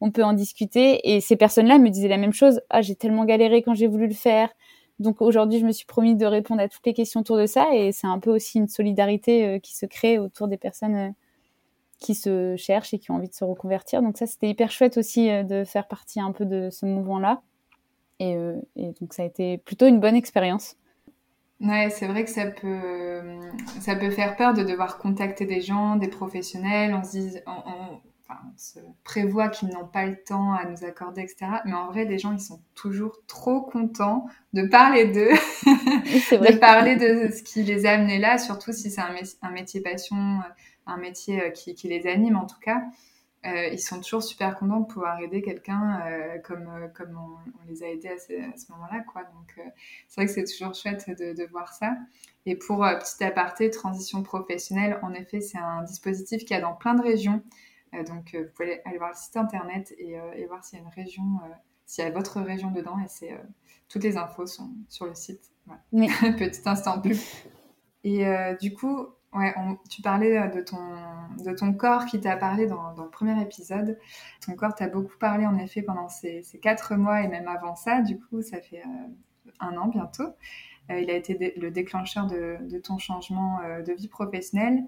on 0.00 0.10
peut 0.10 0.24
en 0.24 0.32
discuter. 0.32 1.12
Et 1.14 1.20
ces 1.20 1.36
personnes-là 1.36 1.78
me 1.78 1.90
disaient 1.90 2.08
la 2.08 2.16
même 2.16 2.32
chose. 2.32 2.60
Ah, 2.70 2.82
j'ai 2.82 2.94
tellement 2.94 3.24
galéré 3.24 3.62
quand 3.62 3.74
j'ai 3.74 3.86
voulu 3.86 4.06
le 4.06 4.14
faire. 4.14 4.50
Donc 4.98 5.22
aujourd'hui, 5.22 5.60
je 5.60 5.66
me 5.66 5.72
suis 5.72 5.86
promis 5.86 6.16
de 6.16 6.26
répondre 6.26 6.60
à 6.60 6.68
toutes 6.68 6.84
les 6.84 6.94
questions 6.94 7.20
autour 7.20 7.36
de 7.36 7.46
ça. 7.46 7.68
Et 7.74 7.92
c'est 7.92 8.06
un 8.06 8.18
peu 8.18 8.30
aussi 8.30 8.58
une 8.58 8.68
solidarité 8.68 9.46
euh, 9.46 9.58
qui 9.58 9.76
se 9.76 9.86
crée 9.86 10.18
autour 10.18 10.48
des 10.48 10.56
personnes 10.56 10.96
euh, 10.96 11.10
qui 12.00 12.14
se 12.14 12.56
cherchent 12.56 12.94
et 12.94 12.98
qui 12.98 13.10
ont 13.10 13.14
envie 13.14 13.28
de 13.28 13.34
se 13.34 13.44
reconvertir. 13.44 14.02
Donc 14.02 14.18
ça, 14.18 14.26
c'était 14.26 14.48
hyper 14.48 14.70
chouette 14.70 14.96
aussi 14.96 15.30
euh, 15.30 15.44
de 15.44 15.64
faire 15.64 15.86
partie 15.86 16.20
un 16.20 16.32
peu 16.32 16.44
de 16.44 16.68
ce 16.70 16.86
mouvement-là. 16.86 17.42
Et, 18.20 18.36
donc 19.00 19.14
ça 19.14 19.22
a 19.22 19.26
été 19.26 19.58
plutôt 19.58 19.86
une 19.86 20.00
bonne 20.00 20.16
expérience. 20.16 20.74
Ouais, 21.60 21.88
c'est 21.88 22.08
vrai 22.08 22.24
que 22.24 22.30
ça 22.30 22.46
peut, 22.46 23.20
ça 23.80 23.94
peut 23.94 24.10
faire 24.10 24.34
peur 24.34 24.54
de 24.54 24.64
devoir 24.64 24.98
contacter 24.98 25.46
des 25.46 25.60
gens, 25.60 25.94
des 25.94 26.08
professionnels. 26.08 26.94
On 26.94 27.04
se 27.04 27.10
dit, 27.10 27.38
se 28.56 28.78
prévoit 29.04 29.48
qu'ils 29.48 29.68
n'ont 29.68 29.86
pas 29.86 30.04
le 30.04 30.16
temps 30.16 30.52
à 30.52 30.64
nous 30.66 30.84
accorder, 30.84 31.22
etc. 31.22 31.46
Mais 31.64 31.72
en 31.72 31.86
vrai, 31.86 32.04
les 32.04 32.18
gens, 32.18 32.32
ils 32.32 32.40
sont 32.40 32.60
toujours 32.74 33.16
trop 33.26 33.62
contents 33.62 34.26
de 34.52 34.66
parler 34.66 35.06
d'eux, 35.06 35.30
de 35.64 36.58
parler 36.58 36.96
de 36.96 37.30
ce 37.32 37.42
qui 37.42 37.62
les 37.62 37.86
a 37.86 37.92
amenés 37.92 38.18
là, 38.18 38.38
surtout 38.38 38.72
si 38.72 38.90
c'est 38.90 39.00
un, 39.00 39.50
métier 39.50 39.80
passion, 39.80 40.16
euh, 40.16 40.50
un 40.86 40.98
métier 40.98 41.42
euh, 41.42 41.50
qui, 41.50 41.88
les 41.88 42.06
anime 42.06 42.36
en 42.36 42.46
tout 42.46 42.60
cas. 42.60 42.82
Euh, 43.46 43.68
ils 43.68 43.78
sont 43.78 44.00
toujours 44.00 44.22
super 44.22 44.58
contents 44.58 44.80
de 44.80 44.86
pouvoir 44.86 45.20
aider 45.20 45.42
quelqu'un 45.42 46.02
comme, 46.42 46.90
comme 46.94 47.16
on, 47.16 47.70
les 47.70 47.84
a 47.84 47.88
aidés 47.88 48.08
à 48.08 48.18
ce, 48.18 48.72
moment-là. 48.72 49.00
Quoi. 49.12 49.22
Donc, 49.22 49.54
c'est 50.08 50.20
vrai 50.20 50.26
que 50.26 50.32
c'est 50.32 50.44
toujours 50.44 50.74
chouette 50.74 51.08
de, 51.08 51.32
de, 51.34 51.48
voir 51.48 51.72
ça. 51.72 51.94
Et 52.46 52.56
pour 52.56 52.78
petit 52.78 53.22
aparté, 53.22 53.70
transition 53.70 54.24
professionnelle, 54.24 54.98
en 55.02 55.14
effet, 55.14 55.40
c'est 55.40 55.56
un 55.56 55.84
dispositif 55.84 56.44
qui 56.44 56.52
a 56.52 56.60
dans 56.60 56.74
plein 56.74 56.94
de 56.94 57.02
régions. 57.02 57.42
Euh, 57.94 58.04
donc, 58.04 58.34
euh, 58.34 58.44
vous 58.44 58.50
pouvez 58.54 58.80
aller 58.84 58.98
voir 58.98 59.10
le 59.10 59.16
site 59.16 59.36
internet 59.36 59.94
et, 59.98 60.18
euh, 60.18 60.46
voir 60.48 60.64
s'il 60.64 60.78
y 60.78 60.82
a 60.82 60.84
une 60.84 60.92
région, 60.92 61.24
s'il 61.86 62.04
y 62.04 62.06
a 62.06 62.10
votre 62.10 62.40
région 62.40 62.70
dedans. 62.70 62.98
Et 62.98 63.08
c'est 63.08 63.38
toutes 63.88 64.04
les 64.04 64.16
infos 64.16 64.46
sont 64.46 64.70
sur 64.88 65.06
le 65.06 65.14
site. 65.14 65.50
Petit 65.92 66.62
instant 66.66 67.00
plus. 67.00 67.44
Et 68.04 68.24
du 68.60 68.74
coup, 68.74 69.08
Ouais, 69.34 69.54
tu 69.90 70.00
parlais 70.00 70.48
de 70.48 70.62
ton, 70.62 70.78
de 71.44 71.54
ton 71.54 71.74
corps 71.74 72.06
qui 72.06 72.18
t'a 72.18 72.34
parlé 72.38 72.66
dans, 72.66 72.94
le 72.96 73.10
premier 73.10 73.38
épisode. 73.42 73.98
Ton 74.40 74.54
corps 74.54 74.74
t'a 74.74 74.88
beaucoup 74.88 75.18
parlé 75.18 75.44
en 75.44 75.58
effet 75.58 75.82
pendant 75.82 76.08
ces, 76.08 76.42
quatre 76.62 76.96
mois 76.96 77.20
et 77.20 77.28
même 77.28 77.46
avant 77.46 77.76
ça. 77.76 78.00
Du 78.00 78.18
coup, 78.18 78.40
ça 78.40 78.58
fait 78.62 78.82
un 79.60 79.76
an 79.76 79.88
bientôt. 79.88 80.30
il 80.88 81.10
a 81.10 81.12
été 81.12 81.54
le 81.58 81.70
déclencheur 81.70 82.26
de, 82.26 82.56
de 82.62 82.78
ton 82.78 82.96
changement 82.96 83.58
de 83.86 83.92
vie 83.92 84.08
professionnelle. 84.08 84.82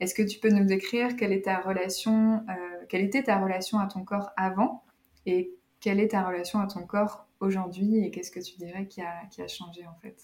Est-ce 0.00 0.14
que 0.14 0.22
tu 0.22 0.38
peux 0.38 0.50
nous 0.50 0.64
décrire 0.64 1.08
euh, 1.08 1.14
quelle 1.16 1.32
était 1.32 3.22
ta 3.22 3.38
relation 3.38 3.78
à 3.78 3.86
ton 3.86 4.04
corps 4.04 4.30
avant 4.36 4.82
et 5.24 5.52
quelle 5.80 6.00
est 6.00 6.08
ta 6.08 6.26
relation 6.26 6.58
à 6.58 6.66
ton 6.66 6.86
corps 6.86 7.26
aujourd'hui 7.40 8.04
et 8.04 8.10
qu'est-ce 8.10 8.30
que 8.30 8.40
tu 8.40 8.56
dirais 8.56 8.86
qui 8.86 9.00
a, 9.00 9.26
qui 9.30 9.42
a 9.42 9.48
changé 9.48 9.86
en 9.86 9.94
fait? 10.00 10.16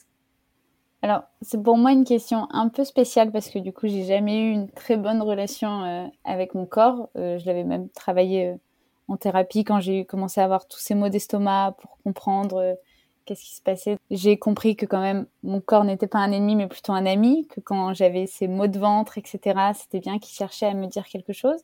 Alors, 1.01 1.23
c'est 1.41 1.61
pour 1.61 1.77
moi 1.77 1.91
une 1.91 2.05
question 2.05 2.47
un 2.51 2.69
peu 2.69 2.85
spéciale 2.85 3.33
parce 3.33 3.49
que 3.49 3.59
du 3.59 3.73
coup, 3.73 3.89
j'ai 3.89 4.05
jamais 4.05 4.39
eu 4.39 4.53
une 4.53 4.71
très 4.71 4.97
bonne 4.97 5.21
relation 5.21 5.83
euh, 5.83 6.07
avec 6.25 6.55
mon 6.55 6.65
corps. 6.65 7.09
Euh, 7.17 7.39
je 7.39 7.47
l'avais 7.47 7.65
même 7.65 7.89
travaillé 7.89 8.55
en 9.09 9.17
thérapie 9.17 9.65
quand 9.65 9.81
j'ai 9.81 10.05
commencé 10.05 10.41
à 10.41 10.45
avoir 10.45 10.69
tous 10.69 10.79
ces 10.79 10.95
maux 10.95 11.09
d'estomac 11.09 11.75
pour 11.81 11.99
comprendre 12.05 12.77
qu'est-ce 13.25 13.43
qui 13.43 13.55
se 13.55 13.63
passait. 13.63 13.99
J'ai 14.11 14.37
compris 14.37 14.77
que 14.77 14.87
quand 14.87 15.01
même 15.01 15.27
mon 15.43 15.61
corps 15.61 15.85
n'était 15.85 16.07
pas 16.07 16.19
un 16.19 16.33
ennemi 16.33 16.57
mais 16.57 16.67
plutôt 16.67 16.93
un 16.93 17.07
ami, 17.07 17.47
que 17.49 17.61
quand 17.61 17.95
j'avais 17.95 18.27
ces 18.27 18.49
maux 18.49 18.67
de 18.67 18.79
ventre, 18.79 19.19
etc., 19.19 19.41
c'était 19.75 20.01
bien 20.01 20.19
qu'il 20.19 20.35
cherchait 20.35 20.67
à 20.67 20.75
me 20.75 20.87
dire 20.87 21.07
quelque 21.07 21.33
chose. 21.33 21.61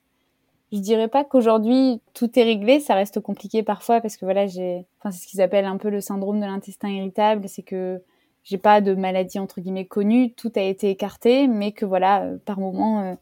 Je 0.73 0.79
dirais 0.79 1.09
pas 1.09 1.25
qu'aujourd'hui 1.25 2.01
tout 2.15 2.39
est 2.39 2.43
réglé, 2.43 2.81
ça 2.81 2.95
reste 2.95 3.21
compliqué 3.21 3.63
parfois 3.63 4.01
parce 4.01 4.17
que 4.17 4.25
voilà, 4.25 4.47
j'ai, 4.47 4.85
enfin 4.99 5.11
c'est 5.11 5.23
ce 5.23 5.27
qu'ils 5.27 5.41
appellent 5.41 5.65
un 5.65 5.79
peu 5.79 5.89
le 5.89 6.01
syndrome 6.01 6.41
de 6.41 6.45
l'intestin 6.45 6.89
irritable, 6.91 7.49
c'est 7.49 7.63
que 7.63 8.03
j'ai 8.45 8.59
pas 8.59 8.81
de 8.81 8.95
maladie 8.95 9.39
entre 9.39 9.61
guillemets 9.61 9.87
connue, 9.87 10.33
tout 10.33 10.53
a 10.57 10.63
été 10.63 10.91
écarté, 10.91 11.49
mais 11.49 11.73
que 11.73 11.85
voilà, 11.85 12.23
euh, 12.23 12.39
par 12.45 12.59
moment, 12.59 13.03
euh, 13.03 13.15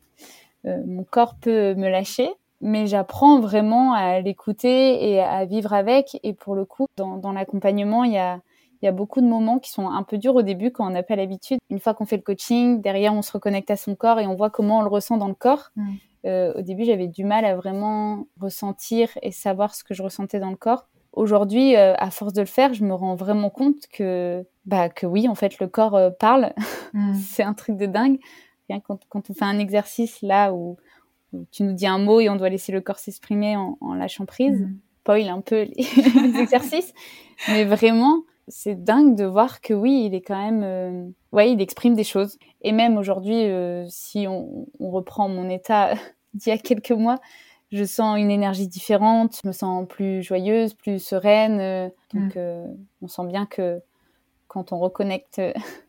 euh, 0.66 0.82
mon 0.86 1.04
corps 1.04 1.36
peut 1.40 1.74
me 1.74 1.88
lâcher 1.88 2.28
mais 2.60 2.86
j'apprends 2.86 3.40
vraiment 3.40 3.92
à 3.92 4.20
l'écouter 4.20 5.10
et 5.10 5.20
à 5.20 5.44
vivre 5.44 5.72
avec. 5.72 6.18
Et 6.22 6.32
pour 6.32 6.54
le 6.54 6.64
coup, 6.64 6.86
dans, 6.96 7.16
dans 7.16 7.32
l'accompagnement, 7.32 8.04
il 8.04 8.12
y 8.12 8.18
a, 8.18 8.40
y 8.82 8.88
a 8.88 8.92
beaucoup 8.92 9.20
de 9.20 9.26
moments 9.26 9.58
qui 9.58 9.70
sont 9.70 9.88
un 9.88 10.02
peu 10.02 10.18
durs 10.18 10.34
au 10.34 10.42
début 10.42 10.70
quand 10.70 10.86
on 10.86 10.90
n'a 10.90 11.02
pas 11.02 11.16
l'habitude. 11.16 11.58
Une 11.70 11.80
fois 11.80 11.94
qu'on 11.94 12.06
fait 12.06 12.16
le 12.16 12.22
coaching, 12.22 12.80
derrière, 12.80 13.14
on 13.14 13.22
se 13.22 13.32
reconnecte 13.32 13.70
à 13.70 13.76
son 13.76 13.94
corps 13.94 14.20
et 14.20 14.26
on 14.26 14.34
voit 14.34 14.50
comment 14.50 14.78
on 14.78 14.82
le 14.82 14.88
ressent 14.88 15.16
dans 15.16 15.28
le 15.28 15.34
corps. 15.34 15.70
Euh, 16.26 16.52
au 16.54 16.62
début, 16.62 16.84
j'avais 16.84 17.08
du 17.08 17.24
mal 17.24 17.44
à 17.44 17.54
vraiment 17.56 18.26
ressentir 18.40 19.10
et 19.22 19.30
savoir 19.30 19.74
ce 19.74 19.84
que 19.84 19.94
je 19.94 20.02
ressentais 20.02 20.40
dans 20.40 20.50
le 20.50 20.56
corps. 20.56 20.86
Aujourd'hui, 21.12 21.76
euh, 21.76 21.94
à 21.96 22.10
force 22.10 22.32
de 22.32 22.40
le 22.40 22.46
faire, 22.46 22.74
je 22.74 22.84
me 22.84 22.92
rends 22.92 23.14
vraiment 23.14 23.48
compte 23.48 23.86
que, 23.92 24.44
bah, 24.66 24.88
que 24.88 25.06
oui, 25.06 25.28
en 25.28 25.34
fait, 25.34 25.58
le 25.60 25.68
corps 25.68 25.94
euh, 25.94 26.10
parle. 26.10 26.52
C'est 27.14 27.42
un 27.42 27.54
truc 27.54 27.76
de 27.76 27.86
dingue. 27.86 28.18
Quand, 28.68 28.98
quand 29.08 29.30
on 29.30 29.34
fait 29.34 29.44
un 29.44 29.60
exercice 29.60 30.20
là 30.22 30.52
où 30.52 30.76
tu 31.50 31.62
nous 31.62 31.72
dis 31.72 31.86
un 31.86 31.98
mot 31.98 32.20
et 32.20 32.28
on 32.28 32.36
doit 32.36 32.48
laisser 32.48 32.72
le 32.72 32.80
corps 32.80 32.98
s'exprimer 32.98 33.56
en, 33.56 33.94
lâchant 33.94 34.26
prise. 34.26 34.60
Mm. 34.60 34.78
Spoil 35.00 35.28
un 35.28 35.40
peu 35.40 35.62
les, 35.76 36.40
exercices. 36.40 36.92
Mais 37.48 37.64
vraiment, 37.64 38.22
c'est 38.48 38.82
dingue 38.82 39.16
de 39.16 39.24
voir 39.24 39.60
que 39.60 39.74
oui, 39.74 40.04
il 40.06 40.14
est 40.14 40.20
quand 40.20 40.38
même, 40.38 40.62
euh, 40.64 41.08
ouais, 41.32 41.52
il 41.52 41.60
exprime 41.60 41.94
des 41.94 42.04
choses. 42.04 42.38
Et 42.62 42.72
même 42.72 42.96
aujourd'hui, 42.96 43.44
euh, 43.44 43.86
si 43.88 44.26
on, 44.28 44.66
reprend 44.80 45.28
mon 45.28 45.48
état 45.48 45.94
d'il 46.34 46.50
y 46.50 46.52
a 46.52 46.58
quelques 46.58 46.92
mois, 46.92 47.18
je 47.72 47.84
sens 47.84 48.18
une 48.18 48.30
énergie 48.30 48.68
différente, 48.68 49.38
je 49.42 49.48
me 49.48 49.52
sens 49.52 49.86
plus 49.88 50.22
joyeuse, 50.22 50.74
plus 50.74 51.02
sereine. 51.02 51.60
Euh, 51.60 51.88
donc, 52.14 52.36
mm. 52.36 52.76
on 53.02 53.08
sent 53.08 53.26
bien 53.26 53.46
que 53.46 53.80
quand 54.48 54.72
on 54.72 54.78
reconnecte 54.78 55.40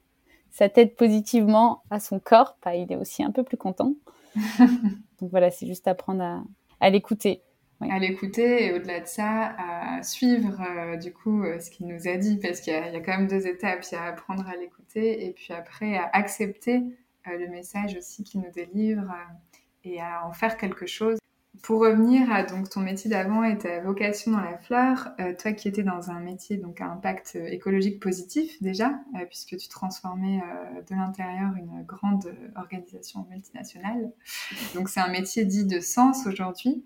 sa 0.51 0.69
tête 0.69 0.95
positivement 0.95 1.83
à 1.91 1.99
son 1.99 2.19
corps, 2.19 2.57
bah, 2.63 2.75
il 2.75 2.91
est 2.91 2.95
aussi 2.95 3.23
un 3.23 3.31
peu 3.31 3.43
plus 3.43 3.57
content. 3.57 3.93
Donc 5.19 5.31
voilà, 5.31 5.51
c'est 5.51 5.67
juste 5.67 5.87
apprendre 5.87 6.45
à, 6.79 6.89
l'écouter. 6.89 7.41
À 7.81 7.99
l'écouter 7.99 8.65
et 8.65 8.73
au-delà 8.73 8.99
de 8.99 9.05
ça, 9.05 9.55
à 9.57 10.03
suivre 10.03 10.61
euh, 10.61 10.97
du 10.97 11.13
coup 11.13 11.43
euh, 11.43 11.59
ce 11.59 11.69
qu'il 11.69 11.87
nous 11.87 12.07
a 12.07 12.17
dit, 12.17 12.37
parce 12.37 12.61
qu'il 12.61 12.73
y, 12.73 12.75
a 12.75 12.99
quand 12.99 13.17
même 13.17 13.27
deux 13.27 13.47
étapes. 13.47 13.83
Il 13.91 13.95
y 13.95 13.97
a 13.97 14.03
apprendre 14.05 14.47
à 14.47 14.55
l'écouter 14.55 15.25
et 15.27 15.33
puis 15.33 15.53
après 15.53 15.97
à 15.97 16.09
accepter 16.13 16.83
euh, 17.27 17.37
le 17.37 17.47
message 17.49 17.95
aussi 17.95 18.23
qu'il 18.23 18.41
nous 18.41 18.51
délivre 18.51 19.13
et 19.83 20.01
à 20.01 20.25
en 20.25 20.33
faire 20.33 20.57
quelque 20.57 20.85
chose. 20.85 21.17
Pour 21.61 21.81
revenir 21.81 22.31
à 22.31 22.43
donc 22.43 22.69
ton 22.69 22.81
métier 22.81 23.09
d'avant 23.09 23.43
et 23.43 23.57
ta 23.57 23.79
vocation 23.79 24.31
dans 24.31 24.41
la 24.41 24.57
fleur, 24.57 25.09
euh, 25.19 25.33
toi 25.37 25.53
qui 25.53 25.67
étais 25.67 25.83
dans 25.83 26.11
un 26.11 26.19
métier 26.19 26.57
donc 26.57 26.81
à 26.81 26.87
impact 26.87 27.33
euh, 27.35 27.45
écologique 27.47 27.99
positif 28.01 28.61
déjà, 28.61 28.99
euh, 29.15 29.25
puisque 29.25 29.55
tu 29.57 29.67
transformais 29.69 30.41
de 30.89 30.95
l'intérieur 30.95 31.53
une 31.55 31.83
grande 31.83 32.33
organisation 32.55 33.25
multinationale. 33.29 34.11
Donc 34.75 34.89
c'est 34.89 34.99
un 34.99 35.09
métier 35.09 35.45
dit 35.45 35.65
de 35.65 35.79
sens 35.79 36.27
aujourd'hui. 36.27 36.85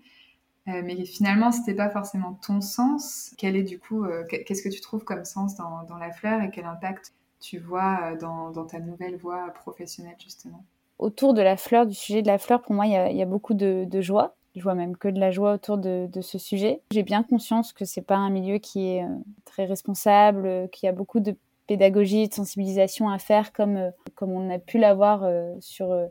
mais 0.66 1.04
finalement, 1.04 1.50
c'était 1.50 1.74
pas 1.74 1.90
forcément 1.90 2.34
ton 2.34 2.60
sens. 2.60 3.34
Quel 3.36 3.56
est 3.56 3.62
du 3.64 3.78
coup, 3.78 4.04
qu'est-ce 4.28 4.62
que 4.62 4.68
tu 4.68 4.80
trouves 4.80 5.04
comme 5.04 5.24
sens 5.24 5.56
dans, 5.56 5.98
la 5.98 6.12
fleur 6.12 6.40
et 6.40 6.50
quel 6.50 6.66
impact 6.66 7.12
tu 7.40 7.58
vois 7.58 8.14
dans, 8.20 8.64
ta 8.64 8.78
nouvelle 8.78 9.16
voie 9.16 9.50
professionnelle 9.54 10.16
justement? 10.22 10.64
Autour 10.98 11.34
de 11.34 11.42
la 11.42 11.56
fleur, 11.56 11.86
du 11.86 11.94
sujet 11.94 12.22
de 12.22 12.28
la 12.28 12.38
fleur, 12.38 12.62
pour 12.62 12.74
moi, 12.74 12.86
il 12.86 13.16
y, 13.16 13.22
a, 13.22 13.26
beaucoup 13.26 13.54
de 13.54 14.00
joie. 14.00 14.36
Je 14.54 14.62
vois 14.62 14.74
même 14.74 14.96
que 14.96 15.08
de 15.08 15.18
la 15.18 15.30
joie 15.30 15.54
autour 15.54 15.78
de, 15.78 16.08
de 16.12 16.20
ce 16.20 16.38
sujet. 16.38 16.82
J'ai 16.92 17.02
bien 17.02 17.22
conscience 17.22 17.72
que 17.72 17.84
c'est 17.84 18.02
pas 18.02 18.16
un 18.16 18.30
milieu 18.30 18.58
qui 18.58 18.88
est 18.88 19.04
très 19.44 19.64
responsable, 19.64 20.68
qu'il 20.70 20.86
y 20.86 20.90
a 20.90 20.92
beaucoup 20.92 21.20
de 21.20 21.36
pédagogie, 21.66 22.28
de 22.28 22.34
sensibilisation 22.34 23.08
à 23.08 23.18
faire 23.18 23.52
comme, 23.52 23.76
euh, 23.76 23.90
comme 24.14 24.30
on 24.32 24.50
a 24.50 24.58
pu 24.58 24.78
l'avoir 24.78 25.22
euh, 25.24 25.54
sur 25.60 25.90
euh, 25.92 26.06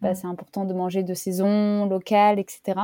bah, 0.00 0.12
mm. 0.12 0.14
c'est 0.14 0.26
important 0.26 0.64
de 0.64 0.74
manger 0.74 1.02
de 1.02 1.14
saison, 1.14 1.86
local, 1.86 2.38
etc. 2.38 2.80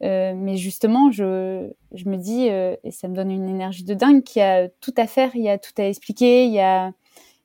mais 0.00 0.56
justement, 0.56 1.10
je, 1.10 1.70
je 1.92 2.08
me 2.08 2.16
dis, 2.16 2.46
et 2.46 2.90
ça 2.90 3.08
me 3.08 3.14
donne 3.14 3.30
une 3.30 3.48
énergie 3.48 3.84
de 3.84 3.94
dingue, 3.94 4.22
qu'il 4.22 4.40
y 4.40 4.44
a 4.44 4.68
tout 4.80 4.94
à 4.96 5.06
faire, 5.06 5.34
il 5.34 5.42
y 5.42 5.48
a 5.48 5.58
tout 5.58 5.72
à 5.78 5.84
expliquer, 5.84 6.46
il 6.46 6.52
y 6.52 6.60
a, 6.60 6.92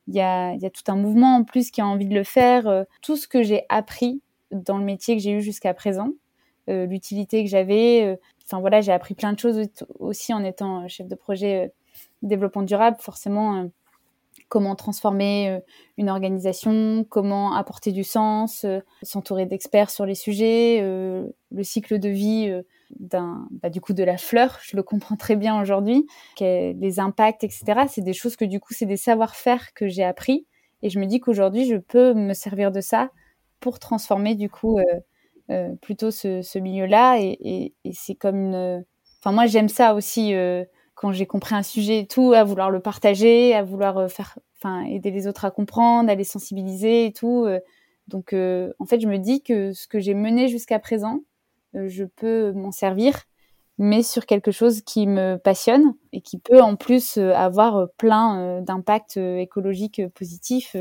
il 0.06 0.14
y 0.14 0.20
a, 0.20 0.54
il 0.54 0.60
y 0.60 0.66
a 0.66 0.70
tout 0.70 0.84
un 0.86 0.96
mouvement 0.96 1.36
en 1.36 1.44
plus 1.44 1.70
qui 1.70 1.80
a 1.80 1.86
envie 1.86 2.06
de 2.06 2.14
le 2.14 2.24
faire. 2.24 2.86
tout 3.02 3.16
ce 3.16 3.26
que 3.26 3.42
j'ai 3.42 3.64
appris 3.68 4.22
dans 4.52 4.78
le 4.78 4.84
métier 4.84 5.16
que 5.16 5.22
j'ai 5.22 5.32
eu 5.32 5.42
jusqu'à 5.42 5.74
présent, 5.74 6.10
l'utilité 6.68 7.44
que 7.44 7.50
j'avais, 7.50 8.18
enfin 8.46 8.60
voilà, 8.60 8.80
j'ai 8.80 8.92
appris 8.92 9.14
plein 9.14 9.32
de 9.32 9.38
choses 9.38 9.68
aussi 9.98 10.32
en 10.32 10.44
étant 10.44 10.86
chef 10.88 11.08
de 11.08 11.14
projet 11.14 11.72
développement 12.22 12.62
durable. 12.62 12.96
Forcément, 13.00 13.68
comment 14.48 14.74
transformer 14.74 15.48
euh, 15.50 15.60
une 15.96 16.08
organisation, 16.08 17.04
comment 17.08 17.54
apporter 17.54 17.92
du 17.92 18.04
sens, 18.04 18.64
euh, 18.64 18.80
s'entourer 19.02 19.46
d'experts 19.46 19.90
sur 19.90 20.06
les 20.06 20.14
sujets, 20.14 20.80
euh, 20.82 21.26
le 21.50 21.62
cycle 21.62 21.98
de 21.98 22.08
vie 22.08 22.62
d'un, 22.98 23.48
bah, 23.62 23.70
du 23.70 23.80
coup, 23.80 23.92
de 23.92 24.04
la 24.04 24.16
fleur, 24.16 24.58
je 24.62 24.76
le 24.76 24.82
comprends 24.82 25.16
très 25.16 25.36
bien 25.36 25.60
aujourd'hui, 25.60 26.06
les 26.40 27.00
impacts, 27.00 27.44
etc. 27.44 27.86
C'est 27.88 28.02
des 28.02 28.12
choses 28.12 28.36
que 28.36 28.44
du 28.44 28.60
coup, 28.60 28.74
c'est 28.74 28.86
des 28.86 28.96
savoir-faire 28.96 29.72
que 29.74 29.88
j'ai 29.88 30.04
appris, 30.04 30.46
et 30.82 30.90
je 30.90 30.98
me 30.98 31.06
dis 31.06 31.20
qu'aujourd'hui, 31.20 31.66
je 31.66 31.76
peux 31.76 32.14
me 32.14 32.34
servir 32.34 32.70
de 32.70 32.80
ça 32.80 33.10
pour 33.60 33.78
transformer 33.78 34.34
du 34.34 34.50
coup 34.50 34.78
plutôt 35.80 36.10
ce, 36.10 36.58
milieu-là, 36.58 37.18
et, 37.20 37.74
c'est 37.92 38.14
comme 38.14 38.36
une, 38.36 38.84
enfin 39.20 39.32
moi 39.32 39.46
j'aime 39.46 39.68
ça 39.68 39.94
aussi 39.94 40.34
quand 40.94 41.12
j'ai 41.12 41.26
compris 41.26 41.54
un 41.54 41.62
sujet 41.62 42.00
et 42.00 42.06
tout, 42.06 42.32
à 42.32 42.44
vouloir 42.44 42.70
le 42.70 42.80
partager, 42.80 43.54
à 43.54 43.62
vouloir 43.62 43.98
euh, 43.98 44.08
faire, 44.08 44.38
enfin, 44.56 44.84
aider 44.84 45.10
les 45.10 45.26
autres 45.26 45.44
à 45.44 45.50
comprendre, 45.50 46.10
à 46.10 46.14
les 46.14 46.24
sensibiliser 46.24 47.06
et 47.06 47.12
tout. 47.12 47.44
Euh. 47.44 47.60
Donc, 48.08 48.32
euh, 48.32 48.72
en 48.78 48.86
fait, 48.86 49.00
je 49.00 49.08
me 49.08 49.18
dis 49.18 49.42
que 49.42 49.72
ce 49.72 49.86
que 49.86 49.98
j'ai 49.98 50.14
mené 50.14 50.48
jusqu'à 50.48 50.78
présent, 50.78 51.20
je 51.74 52.04
peux 52.04 52.52
m'en 52.52 52.70
servir, 52.70 53.24
mais 53.78 54.04
sur 54.04 54.26
quelque 54.26 54.52
chose 54.52 54.82
qui 54.82 55.08
me 55.08 55.36
passionne 55.36 55.94
et 56.12 56.20
qui 56.20 56.38
peut 56.38 56.60
en 56.60 56.76
plus 56.76 57.18
avoir 57.18 57.88
plein 57.96 58.60
d'impacts 58.60 59.16
écologiques 59.16 60.00
positifs. 60.14 60.76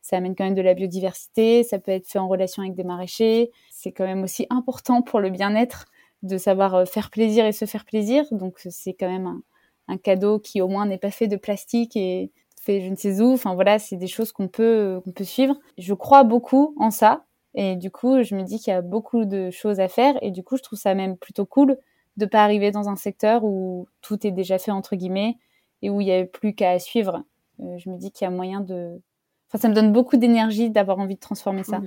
ça 0.00 0.16
amène 0.16 0.36
quand 0.36 0.44
même 0.44 0.54
de 0.54 0.62
la 0.62 0.74
biodiversité, 0.74 1.64
ça 1.64 1.80
peut 1.80 1.90
être 1.90 2.06
fait 2.06 2.20
en 2.20 2.28
relation 2.28 2.62
avec 2.62 2.76
des 2.76 2.84
maraîchers. 2.84 3.50
C'est 3.80 3.92
quand 3.92 4.06
même 4.06 4.24
aussi 4.24 4.44
important 4.50 5.02
pour 5.02 5.20
le 5.20 5.30
bien-être 5.30 5.84
de 6.24 6.36
savoir 6.36 6.84
faire 6.88 7.10
plaisir 7.10 7.46
et 7.46 7.52
se 7.52 7.64
faire 7.64 7.84
plaisir. 7.84 8.24
Donc, 8.32 8.58
c'est 8.58 8.92
quand 8.92 9.08
même 9.08 9.40
un, 9.86 9.98
cadeau 9.98 10.40
qui 10.40 10.60
au 10.60 10.66
moins 10.66 10.84
n'est 10.84 10.98
pas 10.98 11.12
fait 11.12 11.28
de 11.28 11.36
plastique 11.36 11.96
et 11.96 12.32
fait 12.60 12.80
je 12.80 12.90
ne 12.90 12.96
sais 12.96 13.20
où. 13.20 13.32
Enfin 13.32 13.54
voilà, 13.54 13.78
c'est 13.78 13.94
des 13.96 14.08
choses 14.08 14.32
qu'on 14.32 14.48
peut 14.48 15.00
qu'on 15.04 15.12
peut 15.12 15.22
suivre. 15.22 15.54
Je 15.78 15.94
crois 15.94 16.24
beaucoup 16.24 16.74
en 16.76 16.90
ça 16.90 17.24
et 17.54 17.76
du 17.76 17.92
coup, 17.92 18.20
je 18.24 18.34
me 18.34 18.42
dis 18.42 18.58
qu'il 18.58 18.72
y 18.72 18.76
a 18.76 18.82
beaucoup 18.82 19.24
de 19.24 19.50
choses 19.50 19.78
à 19.78 19.86
faire 19.86 20.18
et 20.22 20.32
du 20.32 20.42
coup, 20.42 20.56
je 20.56 20.62
trouve 20.64 20.78
ça 20.78 20.96
même 20.96 21.16
plutôt 21.16 21.46
cool 21.46 21.78
de 22.16 22.26
pas 22.26 22.42
arriver 22.42 22.72
dans 22.72 22.88
un 22.88 22.96
secteur 22.96 23.44
où 23.44 23.86
tout 24.00 24.26
est 24.26 24.32
déjà 24.32 24.58
fait 24.58 24.72
entre 24.72 24.96
guillemets 24.96 25.36
et 25.82 25.90
où 25.90 26.00
il 26.00 26.06
n'y 26.06 26.12
avait 26.12 26.26
plus 26.26 26.52
qu'à 26.52 26.80
suivre. 26.80 27.22
Euh, 27.60 27.78
je 27.78 27.90
me 27.90 27.96
dis 27.96 28.10
qu'il 28.10 28.24
y 28.24 28.28
a 28.28 28.30
moyen 28.32 28.60
de 28.60 29.00
Enfin, 29.48 29.62
ça 29.62 29.68
me 29.70 29.74
donne 29.74 29.92
beaucoup 29.94 30.18
d'énergie 30.18 30.68
d'avoir 30.68 30.98
envie 30.98 31.14
de 31.14 31.20
transformer 31.20 31.64
ça. 31.64 31.80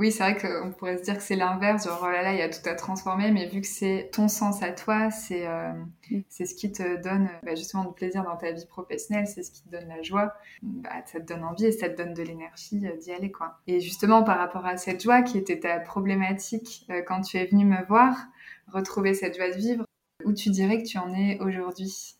Oui, 0.00 0.10
c'est 0.10 0.24
vrai 0.24 0.36
qu'on 0.36 0.72
pourrait 0.72 0.98
se 0.98 1.04
dire 1.04 1.16
que 1.16 1.22
c'est 1.22 1.36
l'inverse, 1.36 1.84
genre 1.84 2.00
oh 2.02 2.10
là 2.10 2.22
là, 2.22 2.32
il 2.32 2.38
y 2.38 2.42
a 2.42 2.48
tout 2.48 2.68
à 2.68 2.74
transformer, 2.74 3.30
mais 3.30 3.46
vu 3.46 3.60
que 3.60 3.68
c'est 3.68 4.10
ton 4.12 4.26
sens 4.26 4.64
à 4.64 4.72
toi, 4.72 5.10
c'est 5.10 5.46
euh, 5.46 5.72
mm. 6.10 6.20
c'est 6.28 6.44
ce 6.44 6.56
qui 6.56 6.72
te 6.72 7.00
donne 7.00 7.28
bah, 7.44 7.54
justement 7.54 7.84
du 7.84 7.92
plaisir 7.94 8.24
dans 8.24 8.36
ta 8.36 8.50
vie 8.50 8.66
professionnelle, 8.66 9.28
c'est 9.28 9.44
ce 9.44 9.52
qui 9.52 9.62
te 9.62 9.70
donne 9.70 9.88
la 9.88 10.02
joie, 10.02 10.34
bah, 10.62 10.90
ça 11.06 11.20
te 11.20 11.26
donne 11.32 11.44
envie 11.44 11.66
et 11.66 11.72
ça 11.72 11.88
te 11.88 11.96
donne 11.96 12.14
de 12.14 12.22
l'énergie 12.22 12.84
euh, 12.84 12.96
d'y 12.96 13.12
aller 13.12 13.30
quoi. 13.30 13.60
Et 13.68 13.78
justement 13.78 14.24
par 14.24 14.38
rapport 14.38 14.66
à 14.66 14.76
cette 14.76 15.00
joie 15.00 15.22
qui 15.22 15.38
était 15.38 15.60
ta 15.60 15.78
problématique 15.78 16.84
euh, 16.90 17.02
quand 17.06 17.20
tu 17.20 17.36
es 17.36 17.46
venu 17.46 17.64
me 17.64 17.84
voir, 17.86 18.16
retrouver 18.72 19.14
cette 19.14 19.36
joie 19.36 19.50
de 19.50 19.56
vivre, 19.56 19.84
où 20.24 20.32
tu 20.32 20.50
dirais 20.50 20.82
que 20.82 20.88
tu 20.88 20.98
en 20.98 21.14
es 21.14 21.38
aujourd'hui? 21.40 22.17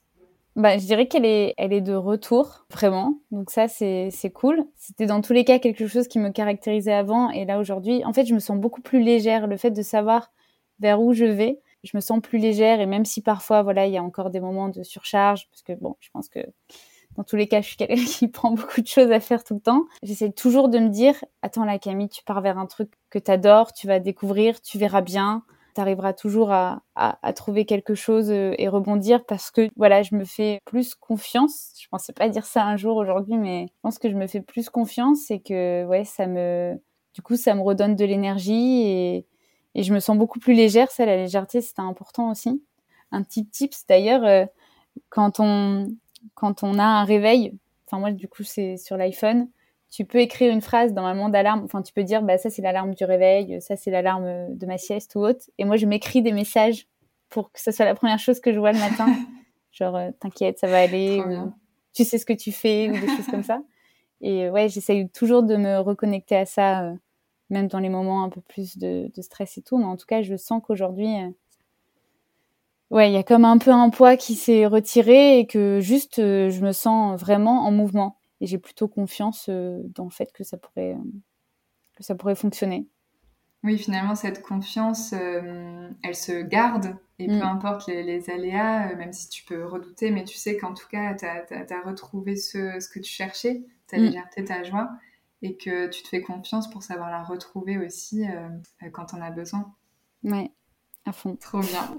Bah, 0.59 0.77
je 0.77 0.85
dirais 0.85 1.07
qu'elle 1.07 1.25
est, 1.25 1.55
elle 1.57 1.73
est 1.73 1.81
de 1.81 1.94
retour, 1.94 2.66
vraiment. 2.73 3.21
Donc 3.31 3.51
ça, 3.51 3.68
c'est, 3.68 4.11
c'est 4.11 4.31
cool. 4.31 4.64
C'était 4.75 5.07
dans 5.07 5.21
tous 5.21 5.33
les 5.33 5.44
cas 5.44 5.61
quelque 5.61 5.87
chose 5.87 6.09
qui 6.09 6.18
me 6.18 6.31
caractérisait 6.31 6.92
avant. 6.92 7.31
Et 7.31 7.44
là, 7.44 7.61
aujourd'hui, 7.61 8.05
en 8.05 8.12
fait, 8.12 8.27
je 8.27 8.35
me 8.35 8.40
sens 8.40 8.59
beaucoup 8.59 8.81
plus 8.81 9.01
légère. 9.01 9.47
Le 9.47 9.57
fait 9.57 9.71
de 9.71 9.83
savoir 9.83 10.33
vers 10.81 11.01
où 11.01 11.12
je 11.14 11.25
vais, 11.25 11.61
je 11.85 11.92
me 11.94 12.01
sens 12.01 12.21
plus 12.21 12.38
légère. 12.38 12.81
Et 12.81 12.87
même 12.87 13.05
si 13.05 13.23
parfois, 13.23 13.62
voilà, 13.62 13.87
il 13.87 13.92
y 13.92 13.99
a 13.99 14.03
encore 14.03 14.31
des 14.31 14.40
moments 14.40 14.68
de 14.68 14.83
surcharge, 14.83 15.49
parce 15.49 15.62
que 15.62 15.75
bon, 15.75 15.97
je 16.01 16.11
pense 16.12 16.29
que 16.29 16.40
dans 17.16 17.23
tous 17.23 17.37
les 17.37 17.47
cas, 17.47 17.61
je 17.61 17.68
suis 17.68 17.77
quelqu'un 17.77 17.94
qui 18.05 18.27
prend 18.27 18.51
beaucoup 18.51 18.81
de 18.81 18.87
choses 18.88 19.12
à 19.12 19.21
faire 19.21 19.44
tout 19.44 19.55
le 19.55 19.61
temps. 19.61 19.85
J'essaie 20.03 20.33
toujours 20.33 20.68
de 20.68 20.81
me 20.81 20.88
dire, 20.88 21.14
attends 21.42 21.64
là, 21.64 21.79
Camille, 21.79 22.09
tu 22.09 22.25
pars 22.25 22.40
vers 22.40 22.59
un 22.59 22.66
truc 22.66 22.90
que 23.11 23.21
tu 23.21 23.31
adores, 23.31 23.73
tu 23.73 23.87
vas 23.87 24.01
découvrir, 24.01 24.61
tu 24.61 24.77
verras 24.77 25.03
bien 25.03 25.44
tu 25.79 25.83
arriveras 25.83 26.12
toujours 26.12 26.51
à, 26.51 26.83
trouver 27.37 27.64
quelque 27.64 27.95
chose 27.95 28.33
euh, 28.33 28.53
et 28.59 28.67
rebondir 28.67 29.25
parce 29.25 29.53
que 29.53 29.69
voilà, 29.77 30.03
je 30.03 30.17
me 30.17 30.25
fais 30.25 30.59
plus 30.64 30.97
confiance. 30.97 31.73
Je 31.81 31.87
pensais 31.88 32.12
pas 32.12 32.29
dire 32.29 32.47
ça 32.47 32.64
un 32.64 32.77
jour 32.77 32.97
aujourd'hui, 32.97 33.37
mais 33.37 33.67
je 33.69 33.81
pense 33.83 34.01
que 34.01 34.11
je 34.11 34.17
me 34.17 34.27
fais 34.27 34.41
plus 34.41 34.71
confiance 34.71 35.31
et 35.31 35.38
que 35.38 35.87
ouais, 35.87 36.05
ça 36.05 36.27
me, 36.27 36.77
du 37.14 37.23
coup, 37.23 37.37
ça 37.37 37.55
me 37.55 37.61
redonne 37.61 37.95
de 37.95 38.05
l'énergie 38.05 38.88
et, 38.88 39.27
je 39.77 39.95
me 39.95 40.01
sens 40.01 40.19
beaucoup 40.19 40.41
plus 40.41 40.55
légère. 40.55 40.91
Ça, 40.91 41.07
la 41.07 41.17
légèreté, 41.17 41.61
c'était 41.61 41.83
important 41.83 42.33
aussi. 42.33 42.61
Un 43.12 43.23
petit 43.23 43.47
tips 43.47 43.87
d'ailleurs, 43.87 44.25
euh, 44.25 44.47
quand 45.11 45.38
on 45.38 45.87
quand 46.35 46.64
on 46.64 46.81
a 46.81 46.85
un 46.85 47.05
réveil, 47.05 47.57
enfin 47.87 48.01
moi 48.01 48.11
du 48.11 48.27
coup 48.27 48.43
c'est 48.43 48.77
sur 48.77 48.97
l'iPhone, 48.97 49.49
tu 49.90 50.05
peux 50.05 50.18
écrire 50.18 50.53
une 50.53 50.61
phrase 50.61 50.92
dans 50.92 51.03
normalement 51.03 51.29
d'alarme. 51.29 51.62
Enfin, 51.64 51.83
tu 51.83 51.92
peux 51.92 52.05
dire, 52.05 52.22
bah, 52.22 52.38
ça, 52.38 52.51
c'est 52.51 52.62
l'alarme 52.62 52.94
du 52.94 53.05
réveil, 53.05 53.61
ça, 53.61 53.77
c'est 53.77 53.90
l'alarme 53.90 54.55
de 54.55 54.66
ma 54.66 54.79
sieste 54.79 55.14
ou 55.14 55.20
autre. 55.20 55.46
Et 55.59 55.64
moi, 55.64 55.77
je 55.77 55.87
m'écris 55.87 56.22
des 56.22 56.33
messages 56.33 56.87
pour 57.29 57.53
que 57.53 57.61
ce 57.61 57.70
soit 57.70 57.85
la 57.85 57.94
première 57.94 58.18
chose 58.18 58.40
que 58.40 58.53
je 58.53 58.59
vois 58.59 58.72
le 58.72 58.79
matin. 58.79 59.07
Genre, 59.72 59.96
euh, 59.96 60.11
t'inquiète, 60.20 60.59
ça 60.59 60.66
va 60.66 60.81
aller. 60.81 61.22
tu 61.94 62.05
sais 62.05 62.18
ce 62.18 62.27
que 62.27 62.33
tu 62.33 62.53
fais 62.53 62.90
ou 62.90 62.92
des 62.92 63.07
choses 63.07 63.27
comme 63.31 63.42
ça. 63.42 63.61
Et 64.20 64.51
ouais, 64.51 64.68
j'essaye 64.68 65.09
toujours 65.11 65.42
de 65.42 65.57
me 65.57 65.79
reconnecter 65.79 66.37
à 66.37 66.44
ça, 66.44 66.83
euh, 66.83 66.94
même 67.51 67.68
dans 67.68 67.79
les 67.79 67.88
moments 67.88 68.24
un 68.24 68.29
peu 68.29 68.40
plus 68.40 68.77
de, 68.77 69.11
stress 69.20 69.59
et 69.59 69.62
tout. 69.62 69.79
Mais 69.79 69.85
en 69.85 69.96
tout 69.96 70.07
cas, 70.07 70.22
je 70.22 70.37
sens 70.37 70.61
qu'aujourd'hui, 70.66 71.07
euh, 71.07 71.31
ouais, 72.90 73.11
il 73.11 73.14
y 73.14 73.18
a 73.18 73.22
comme 73.22 73.44
un 73.44 73.59
peu 73.59 73.70
un 73.70 73.90
poids 73.90 74.16
qui 74.16 74.35
s'est 74.35 74.66
retiré 74.66 75.38
et 75.38 75.46
que 75.46 75.79
juste, 75.81 76.16
je 76.16 76.61
me 76.61 76.72
sens 76.72 77.18
vraiment 77.20 77.64
en 77.64 77.70
mouvement 77.70 78.17
et 78.40 78.46
j'ai 78.46 78.59
plutôt 78.59 78.88
confiance 78.88 79.46
euh, 79.48 79.81
dans 79.94 80.05
le 80.05 80.11
fait 80.11 80.33
que 80.33 80.44
ça 80.44 80.57
pourrait, 80.57 80.94
euh, 80.94 81.11
que 81.96 82.03
ça 82.03 82.14
pourrait 82.14 82.35
fonctionner. 82.35 82.87
Oui, 83.64 83.77
finalement, 83.77 84.14
cette 84.14 84.40
confiance, 84.42 85.12
euh, 85.12 85.90
elle 86.05 86.14
se 86.14 86.42
garde, 86.42 86.96
et 87.18 87.27
peu 87.27 87.38
mm. 87.38 87.42
importe 87.42 87.88
les, 87.88 88.31
aléas, 88.31 88.94
même 88.94 89.12
si 89.12 89.29
tu 89.29 89.44
peux 89.44 89.64
redouter, 89.66 90.12
mais 90.12 90.22
tu 90.22 90.37
sais 90.37 90.57
qu'en 90.57 90.74
tout 90.74 90.87
cas, 90.88 91.14
tu 91.14 91.24
as, 91.24 91.83
retrouvé 91.85 92.37
ce, 92.37 92.79
ce, 92.79 92.88
que 92.88 93.01
tu 93.01 93.11
cherchais, 93.11 93.64
ta 93.88 93.98
mm. 93.98 94.03
légèreté, 94.03 94.44
ta 94.44 94.62
joie, 94.62 94.90
et 95.42 95.57
que 95.57 95.88
tu 95.88 96.03
te 96.05 96.09
fais 96.09 96.22
confiance 96.22 96.70
pour 96.70 96.85
savoir 96.85 97.11
la 97.11 97.24
retrouver 97.24 97.79
aussi 97.79 98.24
quand 98.92 99.14
on 99.14 99.20
a 99.20 99.31
besoin. 99.31 99.72
Ouais, 100.22 100.53
fond. 101.12 101.37
Trop 101.37 101.61
bien. 101.61 101.97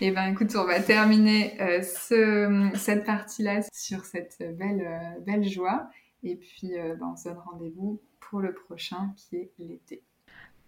et 0.00 0.06
eh 0.08 0.10
ben 0.10 0.32
écoute, 0.32 0.54
on 0.56 0.64
va 0.64 0.80
terminer 0.80 1.60
euh, 1.60 1.82
ce, 1.82 2.70
cette 2.74 3.04
partie-là 3.04 3.60
sur 3.72 4.04
cette 4.04 4.38
belle, 4.58 4.86
euh, 4.86 5.20
belle 5.26 5.48
joie. 5.48 5.88
Et 6.22 6.36
puis 6.36 6.78
euh, 6.78 6.94
ben, 6.96 7.12
on 7.12 7.16
se 7.16 7.28
donne 7.28 7.38
rendez-vous 7.50 8.00
pour 8.20 8.40
le 8.40 8.52
prochain 8.52 9.12
qui 9.16 9.36
est 9.36 9.50
l'été. 9.58 10.02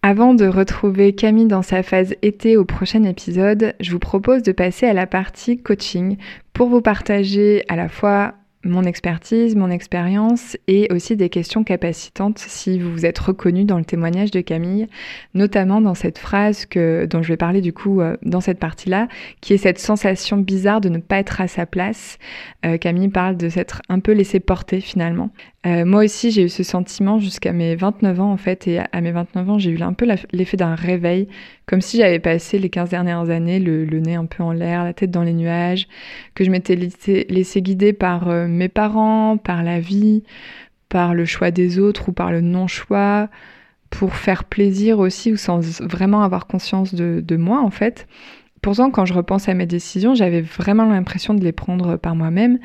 Avant 0.03 0.33
de 0.33 0.47
retrouver 0.47 1.15
Camille 1.15 1.47
dans 1.47 1.63
sa 1.63 1.83
phase 1.83 2.15
été 2.23 2.57
au 2.57 2.65
prochain 2.65 3.05
épisode, 3.05 3.75
je 3.81 3.93
vous 3.93 3.99
propose 3.99 4.43
de 4.43 4.53
passer 4.53 4.87
à 4.87 4.95
la 4.95 5.07
partie 5.07 5.63
coaching 5.63 6.17
pour 6.55 6.69
vous 6.69 6.81
partager 6.81 7.65
à 7.69 7.77
la 7.77 7.89
fois 7.89 8.35
mon 8.63 8.83
expertise, 8.83 9.57
mon 9.57 9.71
expérience 9.71 10.57
et 10.67 10.93
aussi 10.93 11.17
des 11.17 11.31
questions 11.31 11.65
capacitantes 11.65 12.39
si 12.39 12.79
vous 12.79 12.93
vous 12.93 13.07
êtes 13.07 13.19
reconnu 13.19 13.65
dans 13.65 13.79
le 13.79 13.85
témoignage 13.85 14.31
de 14.31 14.41
Camille, 14.43 14.87
notamment 15.35 15.81
dans 15.81 15.95
cette 15.95 16.19
phrase 16.19 16.67
que, 16.67 17.07
dont 17.07 17.23
je 17.23 17.29
vais 17.29 17.39
parler 17.39 17.63
du 17.63 17.73
coup 17.73 18.01
euh, 18.01 18.17
dans 18.23 18.43
cette 18.43 18.59
partie-là, 18.59 19.09
qui 19.41 19.55
est 19.55 19.59
cette 19.59 19.79
sensation 19.79 20.37
bizarre 20.37 20.83
de 20.83 20.91
ne 20.91 20.99
pas 20.99 21.19
être 21.19 21.41
à 21.41 21.49
sa 21.49 21.65
place. 21.65 22.19
Euh, 22.67 22.77
Camille 22.77 23.09
parle 23.09 23.39
de 23.39 23.49
s'être 23.49 23.81
un 23.89 23.99
peu 23.99 24.13
laissé 24.13 24.41
porter 24.41 24.81
finalement. 24.81 25.31
Euh, 25.67 25.85
moi 25.85 26.05
aussi 26.05 26.31
j'ai 26.31 26.45
eu 26.45 26.49
ce 26.49 26.63
sentiment 26.63 27.19
jusqu'à 27.19 27.53
mes 27.53 27.77
29 27.77 28.21
ans 28.21 28.33
en 28.33 28.39
fait 28.39 28.67
et 28.67 28.79
à 28.79 29.01
mes 29.03 29.13
29 29.13 29.51
ans 29.51 29.59
j'ai 29.59 29.71
eu 29.71 29.83
un 29.83 29.93
peu 29.93 30.07
l'effet 30.33 30.57
d'un 30.57 30.75
réveil 30.75 31.29
comme 31.71 31.81
si 31.81 31.99
j'avais 31.99 32.19
passé 32.19 32.59
les 32.59 32.69
15 32.69 32.91
dernières 32.91 33.31
années 33.31 33.61
le, 33.61 33.85
nez 34.01 34.17
un 34.17 34.27
peu 34.27 34.43
en 34.43 34.51
l'air, 34.51 34.83
la 34.83 34.93
tête 34.93 35.13
dans 35.13 35.23
les 35.23 35.33
nuages, 35.33 35.87
que 36.35 36.43
je 36.43 36.51
m'étais 36.51 36.75
laissé, 36.75 37.63
guider 37.63 37.93
par 37.93 38.29
euh, 38.29 38.49
mes 38.49 38.69
parents, 38.69 39.37
par 39.37 39.63
la 39.63 39.79
vie, 39.79 40.25
par 40.89 41.15
le 41.15 41.25
choix 41.25 41.53
des 41.53 41.79
autres 41.79 42.09
ou 42.09 42.13
par 42.13 42.33
le 42.33 42.41
non-choix, 42.41 43.29
pour 43.89 44.17
faire 44.17 44.43
plaisir 44.43 44.99
aussi 44.99 45.31
ou 45.31 45.37
sans 45.37 45.61
vraiment 45.81 46.25
avoir 46.25 46.49
conscience 46.49 46.93
de, 46.93 47.37
moi 47.37 47.61
en 47.61 47.71
fait. 47.71 48.09
Pourtant, 48.63 48.91
quand 48.91 49.05
je 49.05 49.15
repense 49.15 49.49
à 49.49 49.55
mes 49.55 49.67
décisions, 49.67 50.17
j'avais 50.17 50.41
vraiment 50.41 50.87
l'impression 50.87 51.35
de 51.35 51.45
les 51.45 51.53
prendre 51.53 51.97
par 51.97 52.17
moi-même, 52.17 52.59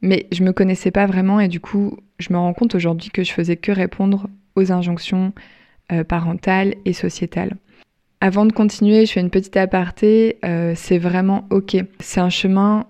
mais 0.00 0.28
je 0.32 0.42
me 0.42 0.54
connaissais 0.54 0.90
pas 0.90 1.04
vraiment 1.04 1.40
et 1.40 1.48
du 1.48 1.60
coup, 1.60 1.98
je 2.18 2.32
me 2.32 2.38
rends 2.38 2.54
compte 2.54 2.74
aujourd'hui 2.74 3.10
que 3.10 3.22
je 3.22 3.32
faisais 3.32 3.56
que 3.56 3.70
répondre 3.70 4.30
aux 4.54 4.72
injonctions 4.72 5.34
euh, 5.92 6.04
parentales 6.04 6.74
et 6.86 6.94
sociétales. 6.94 7.58
Avant 8.26 8.44
de 8.44 8.50
continuer, 8.50 9.06
je 9.06 9.12
fais 9.12 9.20
une 9.20 9.30
petite 9.30 9.56
aparté. 9.56 10.38
Euh, 10.44 10.72
c'est 10.74 10.98
vraiment 10.98 11.46
ok. 11.50 11.76
C'est 12.00 12.18
un 12.18 12.28
chemin 12.28 12.88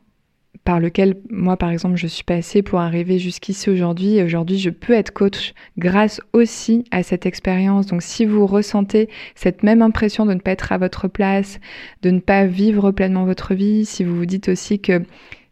par 0.64 0.80
lequel 0.80 1.16
moi, 1.28 1.58
par 1.58 1.68
exemple, 1.68 1.96
je 1.96 2.06
suis 2.06 2.24
passée 2.24 2.62
pour 2.62 2.80
arriver 2.80 3.18
jusqu'ici 3.18 3.68
aujourd'hui. 3.68 4.16
Et 4.16 4.22
aujourd'hui, 4.22 4.58
je 4.58 4.70
peux 4.70 4.94
être 4.94 5.12
coach 5.12 5.52
grâce 5.76 6.22
aussi 6.32 6.86
à 6.90 7.02
cette 7.02 7.26
expérience. 7.26 7.84
Donc, 7.84 8.00
si 8.00 8.24
vous 8.24 8.46
ressentez 8.46 9.10
cette 9.34 9.62
même 9.62 9.82
impression 9.82 10.24
de 10.24 10.32
ne 10.32 10.40
pas 10.40 10.52
être 10.52 10.72
à 10.72 10.78
votre 10.78 11.06
place, 11.06 11.60
de 12.00 12.08
ne 12.08 12.20
pas 12.20 12.46
vivre 12.46 12.90
pleinement 12.90 13.26
votre 13.26 13.52
vie, 13.52 13.84
si 13.84 14.04
vous 14.04 14.16
vous 14.16 14.24
dites 14.24 14.48
aussi 14.48 14.80
que 14.80 15.02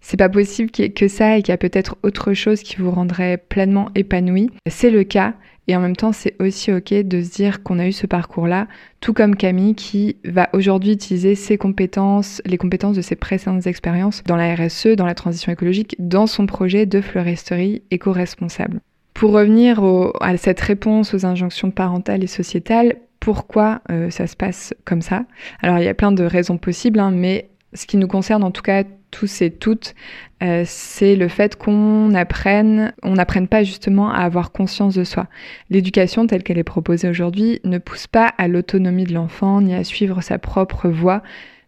c'est 0.01 0.17
pas 0.17 0.31
possible 0.31 0.71
que 0.71 1.09
ça 1.09 1.37
et 1.37 1.43
qu'il 1.43 1.53
y 1.53 1.55
a 1.55 1.59
peut-être 1.59 1.99
autre 2.03 2.33
chose 2.33 2.63
qui 2.63 2.77
vous 2.77 2.91
rendrait 2.91 3.37
pleinement 3.37 3.91
épanoui, 3.95 4.49
c'est 4.67 4.91
le 4.91 5.05
cas. 5.05 5.35
Et 5.67 5.77
en 5.77 5.81
même 5.81 5.97
temps, 5.97 6.13
c'est 6.13 6.35
aussi 6.41 6.73
OK 6.73 6.93
de 6.93 7.23
se 7.23 7.31
dire 7.31 7.63
qu'on 7.63 7.79
a 7.79 7.87
eu 7.87 7.93
ce 7.93 8.07
parcours-là, 8.07 8.67
tout 9.01 9.13
comme 9.15 9.35
Camille 9.35 9.75
qui 9.75 10.17
va 10.25 10.49
aujourd'hui 10.53 10.93
utiliser 10.93 11.35
ses 11.35 11.57
compétences, 11.57 12.43
les 12.45 12.59
compétences 12.59 12.97
de 12.97 13.03
ses 13.03 13.17
précédentes 13.17 13.67
expériences 13.67 14.23
dans 14.25 14.37
la 14.37 14.55
RSE, 14.55 14.89
dans 14.97 15.07
la 15.07 15.15
transition 15.15 15.53
écologique, 15.53 15.97
dans 15.99 16.27
son 16.27 16.47
projet 16.47 16.85
de 16.85 17.01
fleuristerie 17.01 17.83
éco-responsable. 17.91 18.81
Pour 19.15 19.33
revenir 19.33 19.83
à 20.21 20.37
cette 20.37 20.61
réponse 20.61 21.15
aux 21.15 21.25
injonctions 21.25 21.71
parentales 21.71 22.25
et 22.25 22.29
sociétales, 22.29 22.97
pourquoi 23.21 23.81
euh, 23.91 24.11
ça 24.11 24.27
se 24.27 24.37
passe 24.37 24.75
comme 24.85 25.01
ça? 25.01 25.25
Alors 25.63 25.79
il 25.79 25.85
y 25.85 25.89
a 25.89 25.95
plein 25.95 26.13
de 26.13 26.25
raisons 26.25 26.59
possibles, 26.59 26.99
hein, 26.99 27.11
mais 27.11 27.49
ce 27.73 27.87
qui 27.87 27.97
nous 27.97 28.09
concerne 28.09 28.45
en 28.45 28.51
tout 28.51 28.63
cas 28.63 28.85
tous 29.15 29.43
et 29.43 29.51
toutes, 29.53 29.95
euh, 30.43 30.65
c'est 30.67 31.15
le 31.15 31.29
fait 31.29 31.55
qu'on 31.55 32.13
apprenne, 32.15 32.93
on 33.05 33.13
n'apprenne 33.13 33.47
pas 33.47 33.63
justement 33.63 34.11
à 34.11 34.19
avoir 34.19 34.51
conscience 34.51 34.97
de 34.97 35.05
soi. 35.05 35.29
L'éducation 35.71 36.27
telle 36.27 36.43
qu'elle 36.43 36.59
est 36.59 36.65
proposée 36.65 37.09
aujourd'hui 37.09 37.61
ne 37.63 37.79
pousse 37.79 38.09
pas 38.09 38.27
à 38.39 38.49
l'autonomie 38.49 39.05
de 39.05 39.15
l'enfant 39.15 39.61
ni 39.61 39.73
à 39.73 39.85
suivre 39.85 40.21
sa 40.21 40.39
propre 40.39 40.89
voie, 40.89 41.23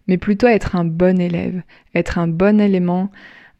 mais 0.08 0.18
plutôt 0.18 0.48
à 0.48 0.52
être 0.52 0.74
un 0.74 0.84
bon 0.84 1.20
élève, 1.20 1.62
être 1.94 2.18
un 2.18 2.26
bon 2.26 2.60
élément, 2.60 3.12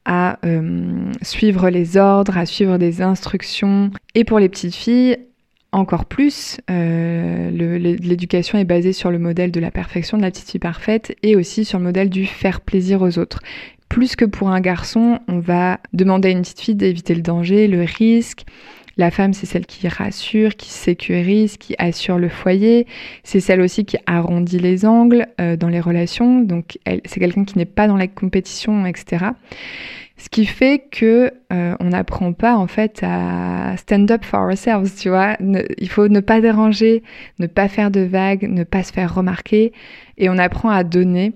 à 0.05 0.39
euh, 0.45 1.13
suivre 1.23 1.71
les 1.71 1.97
ordres, 1.97 2.37
à 2.37 2.45
suivre 2.45 2.77
des 2.77 3.03
instructions. 3.03 3.91
Et 4.17 4.25
pour 4.25 4.41
les 4.41 4.49
petites 4.49 4.75
filles, 4.75 5.17
encore 5.77 6.07
plus, 6.07 6.59
euh, 6.71 7.51
l'éducation 7.51 8.59
est 8.59 8.65
basée 8.65 8.95
sur 8.95 9.11
le 9.11 9.19
modèle 9.19 9.51
de 9.51 9.61
la 9.61 9.71
perfection, 9.71 10.17
de 10.17 10.23
la 10.23 10.31
petite 10.31 10.51
fille 10.51 10.61
parfaite, 10.61 11.15
et 11.23 11.37
aussi 11.37 11.65
sur 11.65 11.79
le 11.79 11.85
modèle 11.85 12.09
du 12.09 12.25
faire 12.25 12.61
plaisir 12.63 13.03
aux 13.03 13.19
autres. 13.19 13.41
Plus 13.91 14.17
que 14.17 14.25
pour 14.25 14.49
un 14.49 14.61
garçon, 14.61 15.21
on 15.29 15.39
va 15.39 15.79
demander 15.93 16.29
à 16.29 16.31
une 16.33 16.41
petite 16.41 16.61
fille 16.61 16.75
d'éviter 16.75 17.15
le 17.15 17.21
danger, 17.21 17.69
le 17.69 17.83
risque. 17.83 18.45
La 18.97 19.11
femme, 19.11 19.35
c'est 19.35 19.45
celle 19.45 19.67
qui 19.67 19.87
rassure, 19.87 20.57
qui 20.57 20.71
sécurise, 20.71 21.59
qui 21.59 21.75
assure 21.79 22.17
le 22.17 22.31
foyer. 22.31 22.87
C'est 23.23 23.41
celle 23.41 23.61
aussi 23.61 23.85
qui 23.85 23.99
arrondit 24.07 24.59
les 24.59 24.87
angles 24.87 25.27
euh, 25.39 25.57
dans 25.57 25.69
les 25.69 25.81
relations. 25.81 26.41
Donc, 26.41 26.79
c'est 27.05 27.21
quelqu'un 27.21 27.45
qui 27.45 27.59
n'est 27.59 27.67
pas 27.67 27.87
dans 27.87 27.99
la 27.99 28.09
compétition, 28.09 28.87
etc. 28.87 29.27
Ce 30.19 30.31
qui 30.31 30.47
fait 30.47 30.83
que 30.91 31.31
euh, 31.53 31.77
on 31.79 31.91
n'apprend 31.91 32.33
pas 32.33 32.57
en 32.57 32.67
fait 32.67 33.01
à 33.03 33.77
stand 33.77 34.11
up 34.11 34.25
for 34.25 34.41
ourselves, 34.41 34.91
tu 34.99 35.11
vois. 35.11 35.37
il 35.41 35.89
faut 35.91 36.09
ne 36.09 36.21
pas 36.21 36.41
déranger, 36.41 37.03
ne 37.39 37.47
pas 37.47 37.69
faire 37.69 37.91
de 37.91 38.01
vagues, 38.01 38.49
ne 38.49 38.65
pas 38.65 38.83
se 38.83 38.93
faire 38.93 39.15
remarquer, 39.15 39.73
et 40.17 40.31
on 40.31 40.39
apprend 40.39 40.71
à 40.71 40.85
donner 40.85 41.35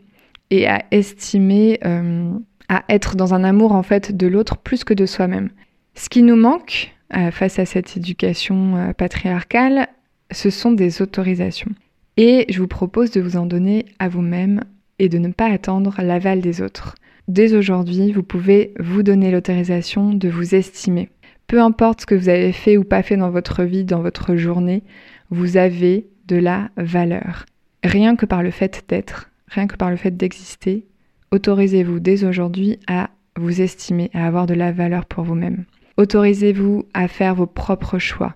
et 0.48 0.66
à 0.66 0.82
estimer, 0.90 1.78
euh, 1.84 2.32
à 2.68 2.84
être 2.88 3.16
dans 3.16 3.34
un 3.34 3.44
amour 3.44 3.72
en 3.72 3.82
fait 3.82 4.16
de 4.16 4.26
l'autre 4.26 4.56
plus 4.56 4.82
que 4.82 4.94
de 4.94 5.04
soi-même. 5.04 5.50
Ce 5.94 6.08
qui 6.08 6.22
nous 6.22 6.36
manque 6.36 6.94
euh, 7.14 7.30
face 7.30 7.58
à 7.58 7.66
cette 7.66 7.98
éducation 7.98 8.94
patriarcale, 8.96 9.88
ce 10.30 10.48
sont 10.48 10.72
des 10.72 11.02
autorisations. 11.02 11.70
Et 12.16 12.46
je 12.48 12.58
vous 12.60 12.68
propose 12.68 13.10
de 13.10 13.20
vous 13.20 13.36
en 13.36 13.46
donner 13.46 13.84
à 13.98 14.08
vous-même 14.08 14.62
et 14.98 15.08
de 15.08 15.18
ne 15.18 15.28
pas 15.32 15.50
attendre 15.50 15.96
l'aval 16.02 16.40
des 16.40 16.62
autres. 16.62 16.94
Dès 17.28 17.54
aujourd'hui, 17.54 18.12
vous 18.12 18.22
pouvez 18.22 18.74
vous 18.78 19.02
donner 19.02 19.30
l'autorisation 19.30 20.12
de 20.12 20.28
vous 20.28 20.54
estimer. 20.54 21.10
Peu 21.46 21.60
importe 21.60 22.02
ce 22.02 22.06
que 22.06 22.14
vous 22.14 22.28
avez 22.28 22.52
fait 22.52 22.76
ou 22.76 22.84
pas 22.84 23.02
fait 23.02 23.16
dans 23.16 23.30
votre 23.30 23.64
vie, 23.64 23.84
dans 23.84 24.02
votre 24.02 24.36
journée, 24.36 24.82
vous 25.30 25.56
avez 25.56 26.06
de 26.26 26.36
la 26.36 26.70
valeur. 26.76 27.46
Rien 27.82 28.16
que 28.16 28.26
par 28.26 28.42
le 28.42 28.50
fait 28.50 28.84
d'être, 28.88 29.30
rien 29.48 29.66
que 29.66 29.76
par 29.76 29.90
le 29.90 29.96
fait 29.96 30.16
d'exister, 30.16 30.86
autorisez-vous 31.30 32.00
dès 32.00 32.24
aujourd'hui 32.24 32.78
à 32.86 33.10
vous 33.36 33.60
estimer, 33.60 34.10
à 34.14 34.26
avoir 34.26 34.46
de 34.46 34.54
la 34.54 34.72
valeur 34.72 35.06
pour 35.06 35.24
vous-même. 35.24 35.64
Autorisez-vous 35.96 36.84
à 36.94 37.08
faire 37.08 37.34
vos 37.34 37.46
propres 37.46 37.98
choix. 37.98 38.34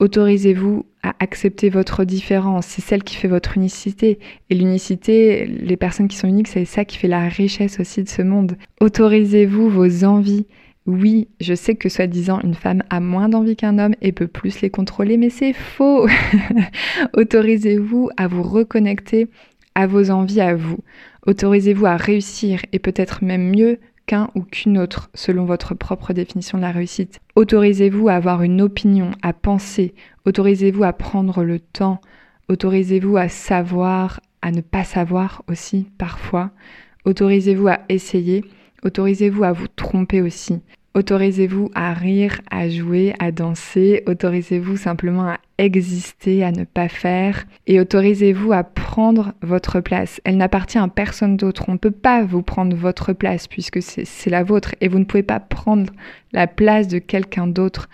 Autorisez-vous 0.00 0.86
à 1.02 1.14
accepter 1.20 1.70
votre 1.70 2.04
différence? 2.04 2.66
C'est 2.66 2.82
celle 2.82 3.04
qui 3.04 3.16
fait 3.16 3.28
votre 3.28 3.56
unicité. 3.56 4.18
Et 4.50 4.54
l'unicité, 4.54 5.46
les 5.46 5.76
personnes 5.76 6.08
qui 6.08 6.16
sont 6.16 6.28
uniques, 6.28 6.48
c'est 6.48 6.64
ça 6.64 6.84
qui 6.84 6.98
fait 6.98 7.08
la 7.08 7.28
richesse 7.28 7.78
aussi 7.78 8.02
de 8.02 8.08
ce 8.08 8.22
monde. 8.22 8.56
Autorisez-vous 8.80 9.68
vos 9.70 10.04
envies. 10.04 10.46
Oui, 10.86 11.28
je 11.40 11.54
sais 11.54 11.76
que 11.76 11.88
soi-disant 11.88 12.40
une 12.42 12.54
femme 12.54 12.82
a 12.90 13.00
moins 13.00 13.28
d'envie 13.28 13.56
qu'un 13.56 13.78
homme 13.78 13.94
et 14.02 14.12
peut 14.12 14.26
plus 14.26 14.60
les 14.60 14.68
contrôler, 14.68 15.16
mais 15.16 15.30
c'est 15.30 15.54
faux. 15.54 16.06
Autorisez-vous 17.14 18.10
à 18.16 18.26
vous 18.26 18.42
reconnecter 18.42 19.28
à 19.74 19.86
vos 19.86 20.10
envies 20.10 20.40
à 20.40 20.54
vous. 20.54 20.78
Autorisez-vous 21.26 21.86
à 21.86 21.96
réussir 21.96 22.60
et 22.72 22.78
peut-être 22.78 23.24
même 23.24 23.50
mieux 23.50 23.78
qu'un 24.06 24.30
ou 24.34 24.42
qu'une 24.42 24.78
autre, 24.78 25.10
selon 25.14 25.44
votre 25.44 25.74
propre 25.74 26.12
définition 26.12 26.58
de 26.58 26.62
la 26.62 26.70
réussite. 26.70 27.20
Autorisez-vous 27.36 28.08
à 28.08 28.14
avoir 28.14 28.42
une 28.42 28.60
opinion, 28.60 29.10
à 29.22 29.32
penser, 29.32 29.94
autorisez-vous 30.24 30.84
à 30.84 30.92
prendre 30.92 31.44
le 31.44 31.58
temps, 31.58 32.00
autorisez-vous 32.48 33.16
à 33.16 33.28
savoir, 33.28 34.20
à 34.42 34.50
ne 34.50 34.60
pas 34.60 34.84
savoir 34.84 35.42
aussi 35.48 35.88
parfois, 35.98 36.50
autorisez-vous 37.04 37.68
à 37.68 37.80
essayer, 37.88 38.44
autorisez-vous 38.84 39.44
à 39.44 39.52
vous 39.52 39.68
tromper 39.68 40.20
aussi. 40.20 40.60
Autorisez-vous 40.94 41.72
à 41.74 41.92
rire, 41.92 42.40
à 42.52 42.68
jouer, 42.68 43.14
à 43.18 43.32
danser. 43.32 44.04
Autorisez-vous 44.06 44.76
simplement 44.76 45.28
à 45.28 45.40
exister, 45.58 46.44
à 46.44 46.52
ne 46.52 46.62
pas 46.62 46.88
faire. 46.88 47.46
Et 47.66 47.80
autorisez-vous 47.80 48.52
à 48.52 48.62
prendre 48.62 49.32
votre 49.42 49.80
place. 49.80 50.20
Elle 50.24 50.36
n'appartient 50.36 50.78
à 50.78 50.86
personne 50.86 51.36
d'autre. 51.36 51.64
On 51.66 51.72
ne 51.72 51.78
peut 51.78 51.90
pas 51.90 52.22
vous 52.22 52.42
prendre 52.42 52.76
votre 52.76 53.12
place 53.12 53.48
puisque 53.48 53.82
c'est 53.82 54.30
la 54.30 54.44
vôtre 54.44 54.76
et 54.80 54.86
vous 54.86 55.00
ne 55.00 55.04
pouvez 55.04 55.24
pas 55.24 55.40
prendre 55.40 55.92
la 56.32 56.46
place 56.46 56.86
de 56.86 56.98
quelqu'un 56.98 57.48
d'autre. 57.48 57.88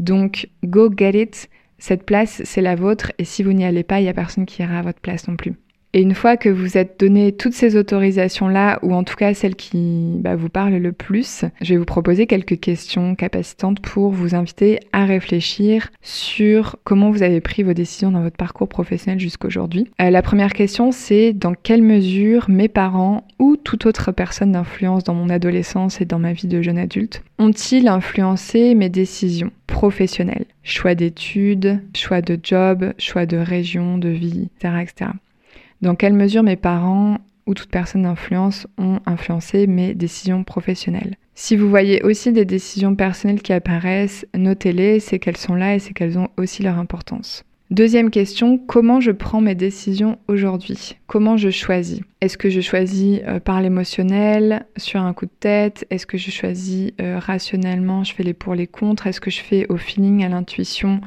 Donc, 0.00 0.48
go 0.64 0.92
get 0.92 1.22
it. 1.22 1.48
Cette 1.78 2.04
place, 2.04 2.42
c'est 2.44 2.60
la 2.60 2.74
vôtre 2.74 3.12
et 3.18 3.24
si 3.24 3.44
vous 3.44 3.52
n'y 3.52 3.64
allez 3.64 3.84
pas, 3.84 4.00
il 4.00 4.04
n'y 4.04 4.08
a 4.08 4.14
personne 4.14 4.46
qui 4.46 4.62
ira 4.62 4.80
à 4.80 4.82
votre 4.82 5.00
place 5.00 5.28
non 5.28 5.36
plus. 5.36 5.54
Et 5.94 6.00
une 6.00 6.14
fois 6.14 6.38
que 6.38 6.48
vous 6.48 6.78
êtes 6.78 6.98
donné 6.98 7.32
toutes 7.32 7.52
ces 7.52 7.76
autorisations-là, 7.76 8.78
ou 8.82 8.94
en 8.94 9.04
tout 9.04 9.14
cas 9.14 9.34
celles 9.34 9.56
qui 9.56 10.16
bah, 10.20 10.36
vous 10.36 10.48
parlent 10.48 10.76
le 10.76 10.92
plus, 10.92 11.44
je 11.60 11.74
vais 11.74 11.78
vous 11.78 11.84
proposer 11.84 12.26
quelques 12.26 12.58
questions 12.58 13.14
capacitantes 13.14 13.80
pour 13.80 14.10
vous 14.10 14.34
inviter 14.34 14.80
à 14.92 15.04
réfléchir 15.04 15.90
sur 16.00 16.76
comment 16.84 17.10
vous 17.10 17.22
avez 17.22 17.42
pris 17.42 17.62
vos 17.62 17.74
décisions 17.74 18.10
dans 18.10 18.22
votre 18.22 18.38
parcours 18.38 18.68
professionnel 18.68 19.20
jusqu'aujourd'hui. 19.20 19.90
Euh, 20.00 20.08
la 20.08 20.22
première 20.22 20.54
question, 20.54 20.92
c'est 20.92 21.34
dans 21.34 21.52
quelle 21.52 21.82
mesure 21.82 22.48
mes 22.48 22.68
parents 22.68 23.26
ou 23.38 23.56
toute 23.56 23.84
autre 23.84 24.12
personne 24.12 24.52
d'influence 24.52 25.04
dans 25.04 25.14
mon 25.14 25.28
adolescence 25.28 26.00
et 26.00 26.06
dans 26.06 26.18
ma 26.18 26.32
vie 26.32 26.48
de 26.48 26.62
jeune 26.62 26.78
adulte 26.78 27.22
ont-ils 27.38 27.88
influencé 27.88 28.74
mes 28.74 28.88
décisions 28.88 29.50
professionnelles? 29.66 30.44
Choix 30.62 30.94
d'études, 30.94 31.82
choix 31.94 32.22
de 32.22 32.38
job, 32.40 32.92
choix 32.98 33.26
de 33.26 33.36
région, 33.36 33.98
de 33.98 34.08
vie, 34.08 34.48
etc. 34.60 34.74
etc 34.80 35.10
dans 35.82 35.94
quelle 35.94 36.14
mesure 36.14 36.42
mes 36.42 36.56
parents 36.56 37.18
ou 37.46 37.54
toute 37.54 37.70
personne 37.70 38.02
d'influence 38.02 38.66
ont 38.78 39.00
influencé 39.04 39.66
mes 39.66 39.94
décisions 39.94 40.44
professionnelles? 40.44 41.16
Si 41.34 41.56
vous 41.56 41.68
voyez 41.68 42.02
aussi 42.02 42.32
des 42.32 42.44
décisions 42.44 42.94
personnelles 42.94 43.42
qui 43.42 43.52
apparaissent, 43.52 44.26
notez-les, 44.36 45.00
c'est 45.00 45.18
qu'elles 45.18 45.36
sont 45.36 45.54
là 45.54 45.74
et 45.74 45.78
c'est 45.78 45.92
qu'elles 45.92 46.18
ont 46.18 46.28
aussi 46.36 46.62
leur 46.62 46.78
importance. 46.78 47.44
Deuxième 47.72 48.10
question, 48.10 48.58
comment 48.58 49.00
je 49.00 49.12
prends 49.12 49.40
mes 49.40 49.54
décisions 49.54 50.18
aujourd'hui? 50.28 50.98
Comment 51.06 51.38
je 51.38 51.48
choisis? 51.48 52.00
Est-ce 52.20 52.36
que 52.36 52.50
je 52.50 52.60
choisis 52.60 53.20
euh, 53.26 53.40
par 53.40 53.62
l'émotionnel, 53.62 54.66
sur 54.76 55.00
un 55.00 55.14
coup 55.14 55.24
de 55.24 55.30
tête? 55.40 55.86
Est-ce 55.88 56.06
que 56.06 56.18
je 56.18 56.30
choisis 56.30 56.90
euh, 57.00 57.18
rationnellement, 57.18 58.04
je 58.04 58.12
fais 58.12 58.24
les 58.24 58.34
pour 58.34 58.54
les 58.54 58.66
contre? 58.66 59.06
Est-ce 59.06 59.22
que 59.22 59.30
je 59.30 59.40
fais 59.40 59.66
au 59.70 59.78
feeling, 59.78 60.22
à 60.22 60.28
l'intuition 60.28 61.00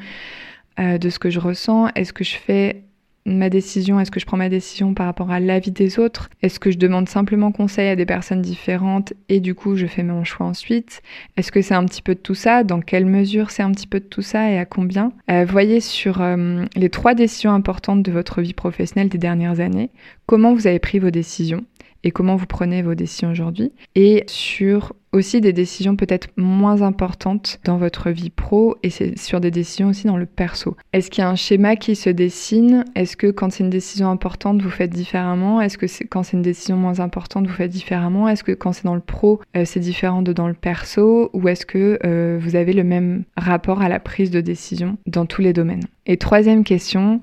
euh, 0.79 0.97
de 0.97 1.09
ce 1.11 1.19
que 1.19 1.29
je 1.29 1.39
ressens? 1.39 1.89
Est-ce 1.93 2.13
que 2.13 2.23
je 2.23 2.35
fais 2.35 2.84
ma 3.25 3.49
décision 3.49 3.99
Est-ce 3.99 4.11
que 4.11 4.19
je 4.19 4.25
prends 4.25 4.37
ma 4.37 4.49
décision 4.49 4.93
par 4.93 5.07
rapport 5.07 5.31
à 5.31 5.39
l'avis 5.39 5.71
des 5.71 5.99
autres? 5.99 6.29
Est-ce 6.41 6.59
que 6.59 6.71
je 6.71 6.77
demande 6.77 7.09
simplement 7.09 7.51
conseil 7.51 7.89
à 7.89 7.95
des 7.95 8.05
personnes 8.05 8.41
différentes 8.41 9.13
et 9.29 9.39
du 9.39 9.55
coup 9.55 9.75
je 9.75 9.87
fais 9.87 10.03
mon 10.03 10.23
choix 10.23 10.45
ensuite? 10.45 11.01
Est-ce 11.37 11.51
que 11.51 11.61
c'est 11.61 11.73
un 11.73 11.85
petit 11.85 12.01
peu 12.01 12.15
de 12.15 12.19
tout 12.19 12.35
ça? 12.35 12.63
Dans 12.63 12.81
quelle 12.81 13.05
mesure 13.05 13.51
c'est 13.51 13.63
un 13.63 13.71
petit 13.71 13.87
peu 13.87 13.99
de 13.99 14.05
tout 14.05 14.21
ça 14.21 14.49
et 14.51 14.57
à 14.57 14.65
combien? 14.65 15.11
Euh, 15.31 15.45
Voyez 15.45 15.79
sur 15.79 16.21
euh, 16.21 16.65
les 16.75 16.89
trois 16.89 17.15
décisions 17.15 17.51
importantes 17.51 18.03
de 18.03 18.11
votre 18.11 18.41
vie 18.41 18.53
professionnelle 18.53 19.09
des 19.09 19.17
dernières 19.17 19.59
années, 19.59 19.89
comment 20.25 20.53
vous 20.53 20.67
avez 20.67 20.79
pris 20.79 20.99
vos 20.99 21.11
décisions? 21.11 21.65
Et 22.05 22.11
comment 22.11 22.37
vous 22.37 22.45
prenez 22.45 22.83
vos 22.83 22.95
décisions 22.95 23.31
aujourd'hui, 23.31 23.73
et 23.95 24.23
sur 24.27 24.93
aussi 25.11 25.41
des 25.41 25.53
décisions 25.53 25.95
peut-être 25.95 26.27
moins 26.37 26.81
importantes 26.81 27.59
dans 27.63 27.77
votre 27.77 28.11
vie 28.11 28.29
pro 28.29 28.75
et 28.83 28.89
c'est 28.89 29.17
sur 29.17 29.39
des 29.39 29.49
décisions 29.49 29.89
aussi 29.89 30.07
dans 30.07 30.17
le 30.17 30.25
perso. 30.25 30.75
Est-ce 30.93 31.09
qu'il 31.09 31.23
y 31.23 31.25
a 31.25 31.29
un 31.29 31.35
schéma 31.35 31.75
qui 31.77 31.95
se 31.95 32.09
dessine? 32.09 32.85
Est-ce 32.95 33.17
que 33.17 33.31
quand 33.31 33.51
c'est 33.51 33.63
une 33.63 33.69
décision 33.69 34.09
importante, 34.09 34.61
vous 34.61 34.69
faites 34.69 34.91
différemment? 34.91 35.61
Est-ce 35.61 35.77
que 35.77 35.85
quand 36.09 36.23
c'est 36.23 36.37
une 36.37 36.43
décision 36.43 36.75
moins 36.77 36.99
importante, 36.99 37.47
vous 37.47 37.53
faites 37.53 37.71
différemment? 37.71 38.27
Est-ce 38.27 38.43
que 38.43 38.51
quand 38.51 38.73
c'est 38.73 38.83
dans 38.83 38.95
le 38.95 39.01
pro, 39.01 39.41
euh, 39.55 39.63
c'est 39.65 39.79
différent 39.79 40.21
de 40.21 40.33
dans 40.33 40.47
le 40.47 40.53
perso? 40.53 41.29
Ou 41.33 41.47
est-ce 41.47 41.65
que 41.65 41.97
euh, 42.05 42.37
vous 42.39 42.55
avez 42.55 42.73
le 42.73 42.83
même 42.83 43.23
rapport 43.37 43.81
à 43.81 43.89
la 43.89 43.99
prise 43.99 44.31
de 44.31 44.41
décision 44.41 44.97
dans 45.07 45.25
tous 45.25 45.41
les 45.41 45.53
domaines? 45.53 45.83
Et 46.05 46.17
troisième 46.17 46.63
question, 46.63 47.21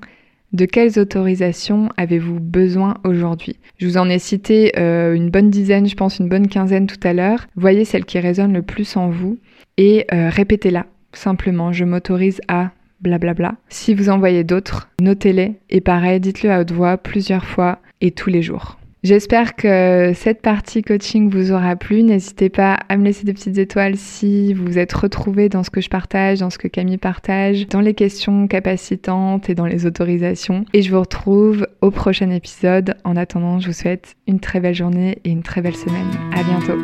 de 0.53 0.65
quelles 0.65 0.99
autorisations 0.99 1.89
avez-vous 1.97 2.39
besoin 2.39 2.95
aujourd'hui? 3.03 3.57
Je 3.77 3.87
vous 3.87 3.97
en 3.97 4.09
ai 4.09 4.19
cité 4.19 4.71
euh, 4.77 5.13
une 5.13 5.29
bonne 5.29 5.49
dizaine, 5.49 5.87
je 5.87 5.95
pense 5.95 6.19
une 6.19 6.29
bonne 6.29 6.47
quinzaine 6.47 6.87
tout 6.87 6.99
à 7.03 7.13
l'heure. 7.13 7.47
Voyez 7.55 7.85
celle 7.85 8.05
qui 8.05 8.19
résonne 8.19 8.53
le 8.53 8.61
plus 8.61 8.95
en 8.95 9.09
vous 9.09 9.37
et 9.77 10.05
euh, 10.13 10.29
répétez-la 10.29 10.85
simplement. 11.11 11.73
Je 11.73 11.85
m'autorise 11.85 12.41
à 12.47 12.71
blablabla. 13.01 13.55
Si 13.69 13.93
vous 13.93 14.09
en 14.09 14.19
voyez 14.19 14.43
d'autres, 14.43 14.89
notez-les 15.01 15.55
et 15.69 15.81
pareil, 15.81 16.19
dites-le 16.19 16.51
à 16.51 16.61
haute 16.61 16.71
voix 16.71 16.97
plusieurs 16.97 17.45
fois 17.45 17.79
et 18.01 18.11
tous 18.11 18.29
les 18.29 18.41
jours. 18.41 18.77
J'espère 19.03 19.57
que 19.57 20.13
cette 20.15 20.41
partie 20.41 20.81
coaching 20.81 21.29
vous 21.29 21.51
aura 21.51 21.75
plu. 21.75 22.03
N'hésitez 22.03 22.47
pas 22.47 22.79
à 22.87 22.95
me 22.95 23.03
laisser 23.03 23.25
des 23.25 23.33
petites 23.33 23.57
étoiles 23.57 23.97
si 23.97 24.53
vous 24.53 24.63
vous 24.63 24.77
êtes 24.77 24.93
retrouvés 24.93 25.49
dans 25.49 25.63
ce 25.63 25.69
que 25.69 25.81
je 25.81 25.89
partage, 25.89 26.39
dans 26.39 26.49
ce 26.49 26.57
que 26.57 26.69
Camille 26.69 26.97
partage, 26.97 27.67
dans 27.67 27.81
les 27.81 27.95
questions 27.95 28.47
capacitantes 28.47 29.49
et 29.49 29.55
dans 29.55 29.65
les 29.65 29.85
autorisations. 29.85 30.63
Et 30.71 30.81
je 30.81 30.89
vous 30.89 31.01
retrouve 31.01 31.67
au 31.81 31.91
prochain 31.91 32.29
épisode. 32.29 32.95
En 33.03 33.17
attendant, 33.17 33.59
je 33.59 33.67
vous 33.67 33.73
souhaite 33.73 34.15
une 34.25 34.39
très 34.39 34.61
belle 34.61 34.73
journée 34.73 35.19
et 35.25 35.31
une 35.31 35.43
très 35.43 35.61
belle 35.61 35.75
semaine. 35.75 36.07
À 36.33 36.41
bientôt. 36.41 36.81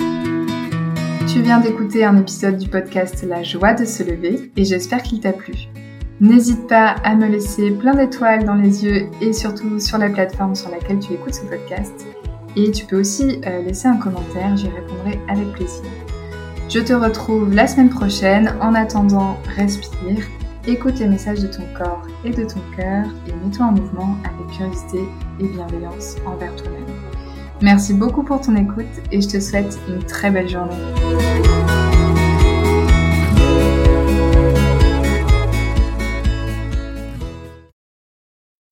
Tu 1.34 1.42
viens 1.42 1.62
d'écouter 1.62 2.04
un 2.04 2.18
épisode 2.18 2.58
du 2.58 2.68
podcast 2.68 3.26
La 3.26 3.44
joie 3.44 3.74
de 3.74 3.86
se 3.86 4.04
lever 4.04 4.52
et 4.58 4.66
j'espère 4.66 5.04
qu'il 5.04 5.22
t'a 5.22 5.32
plu. 5.32 5.54
N'hésite 6.22 6.68
pas 6.68 6.96
à 7.06 7.16
me 7.16 7.28
laisser 7.28 7.72
plein 7.72 7.96
d'étoiles 7.96 8.44
dans 8.44 8.56
les 8.56 8.84
yeux 8.84 9.10
et 9.22 9.32
surtout 9.32 9.80
sur 9.80 9.98
la 9.98 10.10
plateforme 10.10 10.54
sur 10.54 10.70
laquelle 10.70 11.00
tu 11.00 11.14
écoutes 11.14 11.36
ce 11.36 11.46
podcast. 11.46 12.06
Et 12.58 12.72
tu 12.72 12.86
peux 12.86 13.00
aussi 13.00 13.40
euh, 13.46 13.62
laisser 13.62 13.88
un 13.88 13.96
commentaire, 13.96 14.58
j'y 14.58 14.68
répondrai 14.68 15.18
avec 15.30 15.50
plaisir. 15.54 15.86
Je 16.68 16.80
te 16.80 16.92
retrouve 16.92 17.54
la 17.54 17.68
semaine 17.68 17.90
prochaine. 17.90 18.54
En 18.60 18.76
attendant, 18.76 19.38
respire, 19.56 20.26
écoute 20.68 21.00
les 21.00 21.08
messages 21.08 21.40
de 21.40 21.48
ton 21.48 21.64
corps 21.78 22.06
et 22.26 22.32
de 22.32 22.44
ton 22.44 22.60
cœur 22.76 23.06
et 23.28 23.32
mets-toi 23.32 23.68
en 23.68 23.72
mouvement 23.72 24.18
avec 24.26 24.58
curiosité 24.58 25.00
et 25.40 25.48
bienveillance 25.48 26.18
envers 26.26 26.54
toi-même. 26.58 26.84
Merci 27.62 27.94
beaucoup 27.94 28.24
pour 28.24 28.42
ton 28.42 28.58
écoute 28.58 28.86
et 29.12 29.22
je 29.22 29.28
te 29.30 29.40
souhaite 29.40 29.80
une 29.88 30.04
très 30.04 30.32
belle 30.32 30.50
journée. 30.50 30.76